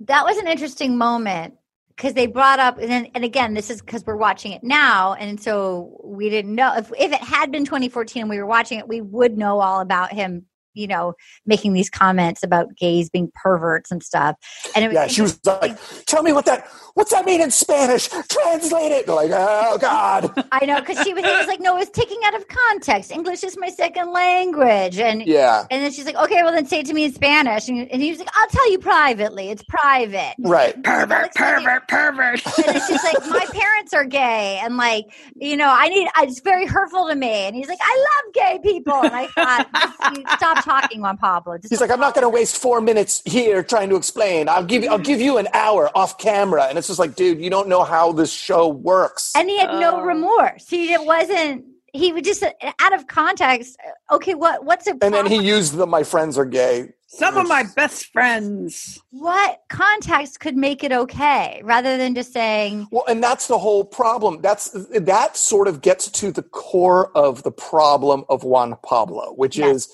That 0.02 0.26
was 0.26 0.38
an 0.38 0.48
interesting 0.48 0.98
moment 0.98 1.56
because 1.96 2.14
they 2.14 2.26
brought 2.26 2.60
up 2.60 2.80
and 2.80 3.10
and 3.14 3.24
again 3.24 3.54
this 3.54 3.70
is 3.70 3.82
because 3.82 4.04
we're 4.06 4.16
watching 4.16 4.54
it 4.54 4.64
now 4.64 5.14
and 5.14 5.40
so 5.40 6.02
we 6.04 6.30
didn't 6.30 6.56
know 6.56 6.74
if, 6.76 6.92
if 6.98 7.12
it 7.12 7.22
had 7.22 7.52
been 7.52 7.66
2014 7.66 8.22
and 8.22 8.30
we 8.30 8.38
were 8.38 8.46
watching 8.46 8.80
it 8.80 8.88
we 8.88 9.02
would 9.02 9.38
know 9.38 9.60
all 9.60 9.82
about 9.82 10.12
him 10.12 10.46
you 10.74 10.88
know 10.88 11.14
making 11.46 11.74
these 11.74 11.90
comments 11.90 12.44
about 12.44 12.76
gays 12.76 13.10
being 13.10 13.32
perverts 13.36 13.92
and 13.92 14.04
stuff 14.04 14.36
and 14.76 14.86
it 14.86 14.88
was 14.88 14.96
yeah 14.96 15.08
she 15.08 15.22
was 15.22 15.40
like 15.46 15.78
tell 16.06 16.24
me 16.24 16.34
what 16.34 16.46
that 16.46 16.68
what's 16.94 17.12
that 17.12 17.26
mean 17.26 17.42
in 17.42 17.52
spanish 17.52 18.08
translate 18.08 18.92
it 18.92 19.08
like 19.08 19.32
oh 19.34 19.78
god 19.80 20.32
I 20.52 20.66
know 20.66 20.80
because 20.80 21.04
she 21.04 21.14
was, 21.14 21.24
he 21.24 21.32
was 21.32 21.48
like, 21.48 21.60
no, 21.60 21.78
it's 21.78 21.92
taking 21.92 22.20
out 22.26 22.36
of 22.36 22.48
context. 22.48 23.12
English 23.12 23.44
is 23.44 23.58
my 23.58 23.70
second 23.70 24.12
language, 24.12 25.00
and 25.00 25.26
yeah 25.26 25.66
and 25.72 25.84
then 25.84 25.92
she's 25.92 26.06
like, 26.06 26.16
okay, 26.16 26.44
well 26.44 26.52
then 26.52 26.66
say 26.66 26.80
it 26.80 26.86
to 26.88 26.94
me 26.94 27.06
in 27.06 27.14
Spanish, 27.14 27.70
and, 27.70 27.90
and 27.92 28.02
he 28.02 28.10
was 28.10 28.20
like, 28.20 28.30
I'll 28.36 28.48
tell 28.48 28.72
you 28.72 28.80
privately. 28.80 29.50
It's 29.50 29.64
private. 29.64 30.36
right 30.40 30.82
pervert 30.84 31.34
pervert 31.36 31.88
pervert 31.88 32.46
And 32.58 32.76
it's 32.76 32.88
just 32.88 33.04
like 33.04 33.18
my 33.30 33.46
parents 33.52 33.94
are 33.94 34.06
gay, 34.06 34.60
and 34.64 34.78
like 34.78 35.06
you 35.36 35.58
know, 35.58 35.70
I 35.70 35.90
need. 35.90 36.08
It's 36.20 36.42
very 36.42 36.66
hurtful 36.66 37.08
to 37.08 37.16
me. 37.16 37.32
And 37.32 37.56
he's 37.56 37.68
like, 37.68 37.80
I 37.82 38.06
love 38.26 38.34
gay 38.34 38.60
people, 38.64 39.02
and 39.02 39.14
I 39.14 39.28
thought, 39.28 39.68
just, 39.74 40.18
you 40.18 40.24
stop 40.62 40.82
talking, 40.82 41.02
Juan 41.02 41.18
Pablo. 41.18 41.58
Just 41.58 41.72
he's 41.72 41.82
like 41.82 41.92
i'm 41.92 42.00
not 42.00 42.14
going 42.14 42.24
to 42.24 42.30
waste 42.30 42.58
four 42.58 42.82
minutes 42.82 43.22
here 43.26 43.64
trying 43.64 43.90
to 43.90 43.96
explain 43.96 44.48
i'll 44.50 44.64
give 44.64 44.84
you 44.84 44.90
i'll 44.90 44.98
give 44.98 45.20
you 45.22 45.38
an 45.38 45.48
hour 45.54 45.90
off 45.96 46.18
camera 46.18 46.64
and 46.66 46.78
it's 46.78 46.88
just 46.88 47.00
like 47.00 47.16
dude 47.16 47.42
you 47.42 47.50
don't 47.50 47.68
know 47.68 47.84
how 47.84 48.12
this 48.12 48.32
show 48.32 48.68
works 48.68 49.32
and 49.36 49.50
he 49.50 49.58
had 49.60 49.72
no 49.80 49.92
Oh. 49.98 50.02
remorse. 50.02 50.68
He 50.70 50.94
it 50.94 51.04
wasn't. 51.06 51.66
He 51.94 52.14
would 52.14 52.24
just 52.24 52.42
uh, 52.44 52.52
out 52.80 52.94
of 52.94 53.08
context. 53.08 53.76
Okay, 54.12 54.34
what 54.36 54.64
what's 54.64 54.88
it? 54.88 54.98
and 55.02 55.14
then 55.14 55.26
he 55.26 55.36
used 55.42 55.76
the 55.76 55.86
my 55.86 56.04
friends 56.04 56.38
are 56.38 56.46
gay 56.46 56.90
some 57.14 57.36
of 57.36 57.46
my 57.50 57.66
best 57.76 58.06
friends 58.14 58.98
what 59.10 59.60
context 59.68 60.40
could 60.40 60.56
make 60.56 60.82
it 60.82 60.94
okay 60.94 61.60
rather 61.66 61.98
than 61.98 62.16
just 62.16 62.32
saying 62.32 62.88
Well, 62.90 63.04
and 63.10 63.22
that's 63.22 63.48
the 63.48 63.58
whole 63.58 63.84
problem. 63.84 64.42
That's 64.42 64.70
that 64.92 65.36
sort 65.36 65.68
of 65.68 65.82
gets 65.82 66.10
to 66.12 66.32
the 66.32 66.44
core 66.44 67.12
of 67.18 67.44
the 67.44 67.52
problem 67.52 68.24
of 68.30 68.46
Juan 68.46 68.78
Pablo, 68.86 69.34
which 69.36 69.58
Yes. 69.58 69.76
is 69.76 69.90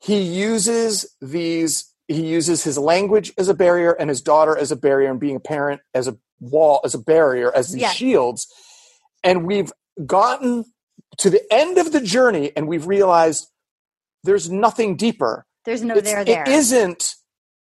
he 0.00 0.20
uses 0.20 1.06
these 1.20 1.92
he 2.08 2.24
uses 2.26 2.62
his 2.62 2.78
language 2.78 3.32
as 3.36 3.48
a 3.48 3.54
barrier 3.54 3.92
and 3.92 4.08
his 4.08 4.20
daughter 4.22 4.56
as 4.56 4.70
a 4.70 4.76
barrier 4.76 5.10
and 5.10 5.18
being 5.18 5.34
a 5.36 5.40
parent 5.40 5.80
as 5.92 6.06
a 6.06 6.16
wall 6.40 6.80
as 6.84 6.94
a 6.94 6.98
barrier 6.98 7.50
as 7.54 7.72
these 7.72 7.92
shields. 7.92 8.46
And 9.24 9.44
we've 9.44 9.72
gotten 10.04 10.64
to 11.18 11.30
the 11.30 11.42
end 11.52 11.78
of 11.78 11.90
the 11.90 12.00
journey 12.00 12.52
and 12.54 12.68
we've 12.68 12.86
realized 12.86 13.48
there's 14.22 14.48
nothing 14.50 14.96
deeper. 14.96 15.46
there's 15.64 15.82
no 15.82 15.96
It's- 15.96 16.12
there 16.12 16.24
there. 16.24 16.42
It 16.42 16.48
isn't 16.48 17.14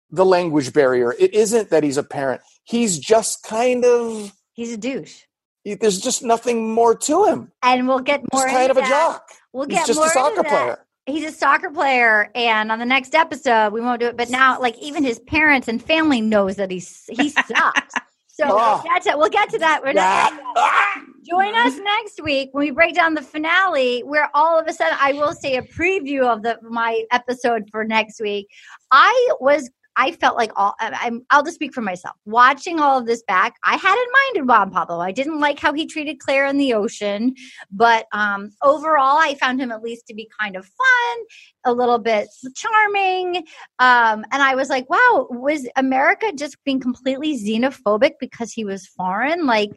the 0.09 0.25
language 0.25 0.73
barrier. 0.73 1.13
It 1.17 1.33
isn't 1.33 1.69
that 1.69 1.83
he's 1.83 1.95
a 1.97 2.03
parent. 2.03 2.41
He's 2.65 2.99
just 2.99 3.41
kind 3.43 3.85
of 3.85 4.33
He's 4.51 4.73
a 4.73 4.77
douche. 4.77 5.21
there's 5.63 6.01
just 6.01 6.23
nothing 6.23 6.73
more 6.73 6.93
to 6.95 7.25
him. 7.25 7.51
And 7.63 7.88
we'll 7.88 7.99
get 7.99 8.21
more 8.33 8.45
He's 8.47 8.53
kind 8.53 8.69
of 8.69 8.75
into 8.77 8.89
a 8.89 8.91
jock. 8.91 9.29
We'll 9.53 9.67
He's 9.69 9.77
get 9.77 9.88
just 9.88 9.97
more 9.97 10.07
a 10.07 10.11
soccer 10.11 10.43
that. 10.43 10.47
player. 10.49 10.85
He's 11.08 11.24
a 11.24 11.32
soccer 11.32 11.70
player, 11.70 12.32
and 12.34 12.72
on 12.72 12.80
the 12.80 12.86
next 12.86 13.13
episode, 13.13 13.72
we 13.74 13.80
won't 13.82 14.00
do 14.00 14.08
it. 14.08 14.18
But 14.18 14.30
now, 14.32 14.60
like 14.60 14.78
even 14.80 15.04
his 15.04 15.20
parents 15.20 15.68
and 15.68 15.82
family 15.84 16.20
knows 16.20 16.56
that 16.56 16.72
he's 16.72 17.06
he 17.10 17.30
sucks. 17.48 17.94
So 18.28 18.46
Oh. 18.50 18.82
that's 18.86 19.06
it. 19.08 19.18
We'll 19.18 19.30
get 19.30 19.50
to 19.52 19.60
that. 19.60 19.82
We're 19.84 19.94
not. 19.94 20.34
Ah, 20.34 20.54
ah. 20.58 21.02
Join 21.30 21.56
us 21.56 21.78
next 21.78 22.22
week 22.24 22.50
when 22.52 22.65
we 22.65 22.72
break 22.72 22.94
down 22.96 23.13
the 23.13 23.22
finale, 23.22 24.02
where 24.02 24.30
all 24.34 24.60
of 24.60 24.68
a 24.68 24.74
sudden 24.74 24.98
I 25.00 25.13
will 25.13 25.34
say 25.34 25.56
a 25.58 25.62
preview 25.62 26.24
of 26.26 26.41
the 26.44 26.58
my 26.62 27.04
episode 27.12 27.70
for 27.72 27.84
next 27.86 28.20
week. 28.20 28.48
I 28.91 29.30
was 29.39 29.70
I 29.97 30.12
felt 30.12 30.38
like 30.38 30.51
all 30.55 30.75
I'm 30.79 31.25
I'll 31.29 31.43
just 31.43 31.55
speak 31.55 31.73
for 31.73 31.81
myself. 31.81 32.15
Watching 32.25 32.79
all 32.79 32.97
of 32.99 33.05
this 33.05 33.23
back, 33.23 33.55
I 33.63 33.75
had 33.75 33.95
in 33.95 34.39
mind 34.39 34.47
Juan 34.47 34.71
Pablo. 34.71 34.99
I 34.99 35.12
didn't 35.12 35.39
like 35.39 35.60
how 35.60 35.73
he 35.73 35.86
treated 35.86 36.19
Claire 36.19 36.47
in 36.47 36.58
the 36.58 36.73
ocean, 36.73 37.36
but 37.71 38.08
um 38.12 38.51
overall 38.62 39.17
I 39.17 39.36
found 39.36 39.60
him 39.60 39.71
at 39.71 39.81
least 39.81 40.08
to 40.08 40.13
be 40.13 40.29
kind 40.39 40.55
of 40.55 40.65
fun, 40.65 41.17
a 41.65 41.73
little 41.73 41.99
bit 41.99 42.27
charming. 42.55 43.38
Um 43.79 44.25
and 44.31 44.41
I 44.41 44.55
was 44.55 44.69
like, 44.69 44.89
wow, 44.89 45.27
was 45.29 45.67
America 45.75 46.31
just 46.36 46.63
being 46.63 46.79
completely 46.79 47.39
xenophobic 47.39 48.13
because 48.19 48.51
he 48.51 48.65
was 48.65 48.88
foreign? 48.88 49.45
Like 49.45 49.71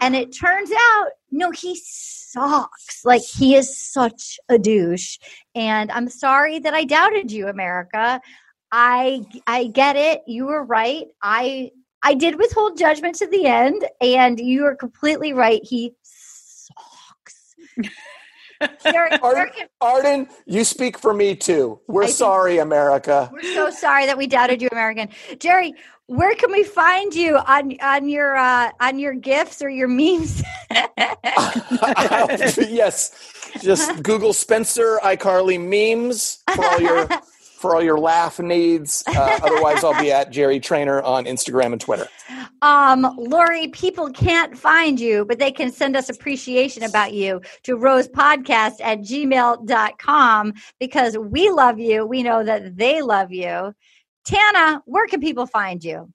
and 0.00 0.14
it 0.14 0.36
turns 0.36 0.70
out 0.70 1.08
no, 1.30 1.50
he 1.50 1.80
sucks. 1.82 3.04
Like 3.04 3.22
he 3.22 3.56
is 3.56 3.76
such 3.76 4.38
a 4.48 4.58
douche. 4.58 5.18
And 5.54 5.90
I'm 5.90 6.08
sorry 6.08 6.60
that 6.60 6.74
I 6.74 6.84
doubted 6.84 7.32
you, 7.32 7.48
America. 7.48 8.20
I 8.76 9.24
I 9.46 9.68
get 9.68 9.94
it. 9.94 10.24
You 10.26 10.46
were 10.46 10.64
right. 10.64 11.06
I 11.22 11.70
I 12.02 12.14
did 12.14 12.36
withhold 12.36 12.76
judgment 12.76 13.14
to 13.16 13.28
the 13.28 13.46
end, 13.46 13.84
and 14.00 14.40
you 14.40 14.64
are 14.64 14.74
completely 14.74 15.32
right. 15.32 15.62
He 15.62 15.94
sucks. 16.02 17.54
Derek, 18.82 19.22
Arden, 19.22 19.52
Arden, 19.80 20.28
you 20.46 20.64
speak 20.64 20.98
for 20.98 21.14
me 21.14 21.36
too. 21.36 21.78
We're 21.86 22.04
I 22.04 22.08
sorry, 22.08 22.58
America. 22.58 23.30
we're 23.32 23.42
so 23.54 23.70
sorry 23.70 24.06
that 24.06 24.18
we 24.18 24.26
doubted 24.26 24.60
you, 24.60 24.68
American. 24.72 25.08
Jerry, 25.38 25.74
where 26.06 26.34
can 26.34 26.50
we 26.50 26.64
find 26.64 27.14
you 27.14 27.36
on 27.36 27.76
on 27.80 28.08
your 28.08 28.36
uh, 28.36 28.72
on 28.80 28.98
your 28.98 29.14
gifts 29.14 29.62
or 29.62 29.68
your 29.68 29.86
memes? 29.86 30.42
yes, 32.58 33.12
just 33.62 34.02
Google 34.02 34.32
Spencer 34.32 34.98
iCarly 35.04 35.60
memes 35.60 36.42
for 36.54 36.64
all 36.64 36.80
your 36.80 37.08
for 37.64 37.74
all 37.74 37.82
your 37.82 37.98
laugh 37.98 38.38
needs. 38.38 39.02
Uh, 39.06 39.38
otherwise, 39.42 39.82
I'll 39.82 39.98
be 39.98 40.12
at 40.12 40.30
Jerry 40.30 40.60
Trainor 40.60 41.00
on 41.00 41.24
Instagram 41.24 41.72
and 41.72 41.80
Twitter. 41.80 42.06
Um, 42.60 43.10
Lori, 43.16 43.68
people 43.68 44.10
can't 44.10 44.58
find 44.58 45.00
you, 45.00 45.24
but 45.24 45.38
they 45.38 45.50
can 45.50 45.72
send 45.72 45.96
us 45.96 46.10
appreciation 46.10 46.82
about 46.82 47.14
you 47.14 47.40
to 47.62 47.78
rosepodcast 47.78 48.82
at 48.82 48.98
gmail.com 48.98 50.52
because 50.78 51.16
we 51.16 51.48
love 51.48 51.78
you. 51.78 52.04
We 52.04 52.22
know 52.22 52.44
that 52.44 52.76
they 52.76 53.00
love 53.00 53.32
you. 53.32 53.72
Tana, 54.26 54.82
where 54.84 55.06
can 55.06 55.22
people 55.22 55.46
find 55.46 55.82
you? 55.82 56.12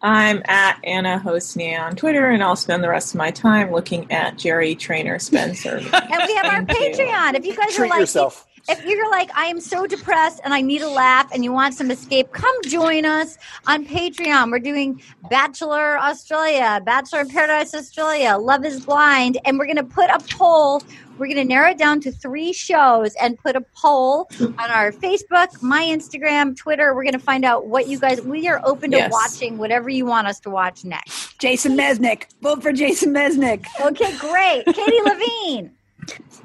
I'm 0.00 0.42
at 0.46 0.80
Anna 0.82 1.20
Hosnia 1.20 1.78
on 1.78 1.94
Twitter, 1.94 2.28
and 2.30 2.42
I'll 2.42 2.56
spend 2.56 2.82
the 2.82 2.88
rest 2.88 3.14
of 3.14 3.18
my 3.18 3.30
time 3.30 3.70
looking 3.70 4.10
at 4.10 4.36
Jerry 4.36 4.74
Trainor 4.74 5.20
Spencer. 5.20 5.76
And 5.92 6.22
we 6.26 6.34
have 6.34 6.46
our 6.46 6.62
Patreon. 6.62 7.34
If 7.34 7.46
you 7.46 7.54
guys 7.54 7.78
are 7.78 7.86
like, 7.86 8.00
yourself. 8.00 8.46
If 8.68 8.84
you're 8.84 9.10
like, 9.10 9.30
I 9.36 9.46
am 9.46 9.60
so 9.60 9.86
depressed 9.86 10.40
and 10.44 10.54
I 10.54 10.60
need 10.60 10.82
a 10.82 10.88
laugh 10.88 11.30
and 11.32 11.42
you 11.44 11.52
want 11.52 11.74
some 11.74 11.90
escape, 11.90 12.32
come 12.32 12.54
join 12.66 13.04
us 13.04 13.36
on 13.66 13.84
Patreon. 13.84 14.50
We're 14.50 14.58
doing 14.58 15.02
Bachelor 15.30 15.98
Australia, 15.98 16.80
Bachelor 16.84 17.20
in 17.20 17.28
Paradise 17.28 17.74
Australia, 17.74 18.36
Love 18.36 18.64
is 18.64 18.84
Blind, 18.84 19.38
and 19.44 19.58
we're 19.58 19.66
going 19.66 19.76
to 19.76 19.84
put 19.84 20.10
a 20.10 20.18
poll. 20.36 20.82
We're 21.18 21.26
going 21.26 21.36
to 21.36 21.44
narrow 21.44 21.70
it 21.70 21.78
down 21.78 22.00
to 22.00 22.10
three 22.10 22.52
shows 22.52 23.14
and 23.20 23.38
put 23.38 23.54
a 23.54 23.60
poll 23.76 24.28
on 24.40 24.58
our 24.58 24.90
Facebook, 24.92 25.62
my 25.62 25.82
Instagram, 25.84 26.56
Twitter. 26.56 26.94
We're 26.94 27.02
going 27.04 27.12
to 27.12 27.18
find 27.18 27.44
out 27.44 27.66
what 27.66 27.86
you 27.86 27.98
guys, 27.98 28.20
we 28.22 28.48
are 28.48 28.60
open 28.64 28.90
to 28.92 28.96
Yes. 28.96 29.12
watching 29.12 29.58
whatever 29.58 29.90
you 29.90 30.06
want 30.06 30.26
us 30.26 30.40
to 30.40 30.50
watch 30.50 30.84
next. 30.84 31.38
Jason 31.38 31.76
Mesnick. 31.76 32.24
Vote 32.40 32.62
for 32.62 32.72
Jason 32.72 33.12
Mesnick. 33.12 33.66
Okay, 33.80 34.16
great. 34.18 34.64
Katie 34.74 35.02
Levine. 35.02 35.72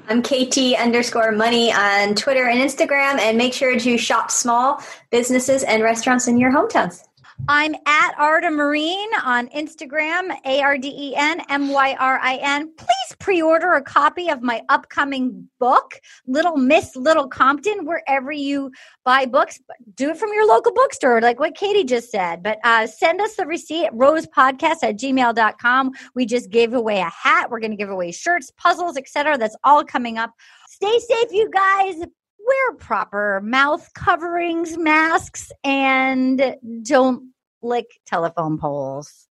I'm 0.08 0.22
KT 0.22 0.74
underscore 0.78 1.32
money 1.32 1.72
on 1.72 2.14
Twitter 2.14 2.48
and 2.48 2.60
Instagram, 2.60 3.18
and 3.18 3.36
make 3.36 3.52
sure 3.52 3.78
to 3.78 3.98
shop 3.98 4.30
small 4.30 4.82
businesses 5.10 5.62
and 5.64 5.82
restaurants 5.82 6.28
in 6.28 6.38
your 6.38 6.50
hometowns. 6.50 7.07
I'm 7.50 7.74
at 7.86 8.12
Arden 8.18 8.58
Myrin 8.58 9.06
on 9.24 9.48
Instagram, 9.48 10.36
A 10.44 10.60
R 10.60 10.76
D 10.76 10.88
E 10.88 11.14
N 11.16 11.40
M 11.48 11.70
Y 11.70 11.96
R 11.98 12.18
I 12.18 12.36
N. 12.42 12.70
Please 12.76 13.16
pre 13.18 13.40
order 13.40 13.72
a 13.72 13.80
copy 13.82 14.28
of 14.28 14.42
my 14.42 14.60
upcoming 14.68 15.48
book, 15.58 15.98
Little 16.26 16.58
Miss 16.58 16.94
Little 16.94 17.26
Compton, 17.26 17.86
wherever 17.86 18.30
you 18.30 18.70
buy 19.02 19.24
books. 19.24 19.58
Do 19.94 20.10
it 20.10 20.18
from 20.18 20.34
your 20.34 20.46
local 20.46 20.74
bookstore, 20.74 21.22
like 21.22 21.40
what 21.40 21.54
Katie 21.54 21.84
just 21.84 22.10
said. 22.10 22.42
But 22.42 22.58
uh, 22.64 22.86
send 22.86 23.18
us 23.22 23.36
the 23.36 23.46
receipt 23.46 23.86
at 23.86 23.94
rosepodcast 23.94 24.82
at 24.82 24.98
gmail.com. 24.98 25.92
We 26.14 26.26
just 26.26 26.50
gave 26.50 26.74
away 26.74 27.00
a 27.00 27.08
hat. 27.08 27.50
We're 27.50 27.60
going 27.60 27.70
to 27.70 27.78
give 27.78 27.88
away 27.88 28.12
shirts, 28.12 28.52
puzzles, 28.58 28.98
etc. 28.98 29.38
That's 29.38 29.56
all 29.64 29.84
coming 29.84 30.18
up. 30.18 30.34
Stay 30.68 30.98
safe, 30.98 31.32
you 31.32 31.50
guys 31.50 31.94
wear 31.96 32.76
proper 32.76 33.40
mouth 33.42 33.90
coverings, 33.94 34.76
masks, 34.76 35.50
and 35.64 36.56
don't 36.82 37.30
lick 37.62 38.00
telephone 38.06 38.58
poles. 38.58 39.26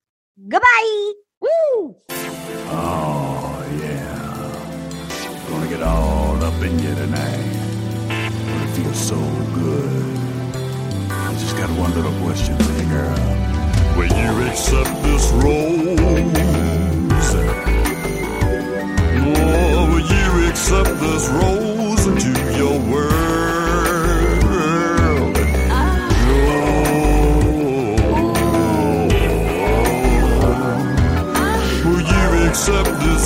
Goodbye. 0.47 1.13
Woo! 1.41 1.95
Oh, 2.69 3.65
yeah. 3.81 5.47
Gonna 5.49 5.67
get 5.69 5.81
all 5.81 6.43
up 6.43 6.61
in 6.61 6.77
you 6.79 6.95
tonight. 6.95 7.53
Gonna 8.09 8.67
feel 8.75 8.93
so 8.93 9.15
good. 9.53 10.17
I 11.11 11.33
just 11.33 11.55
got 11.57 11.69
one 11.77 11.93
little 11.95 12.13
question 12.23 12.57
for 12.57 12.71
you, 12.73 12.89
girl. 12.89 13.17
Will 13.97 14.07
you 14.07 14.47
accept 14.49 15.03
this 15.03 15.31
rose? 15.31 15.97
Oh, 19.39 19.87
will 19.91 20.01
you 20.01 20.49
accept 20.49 20.99
this 20.99 21.27
rose 21.29 21.86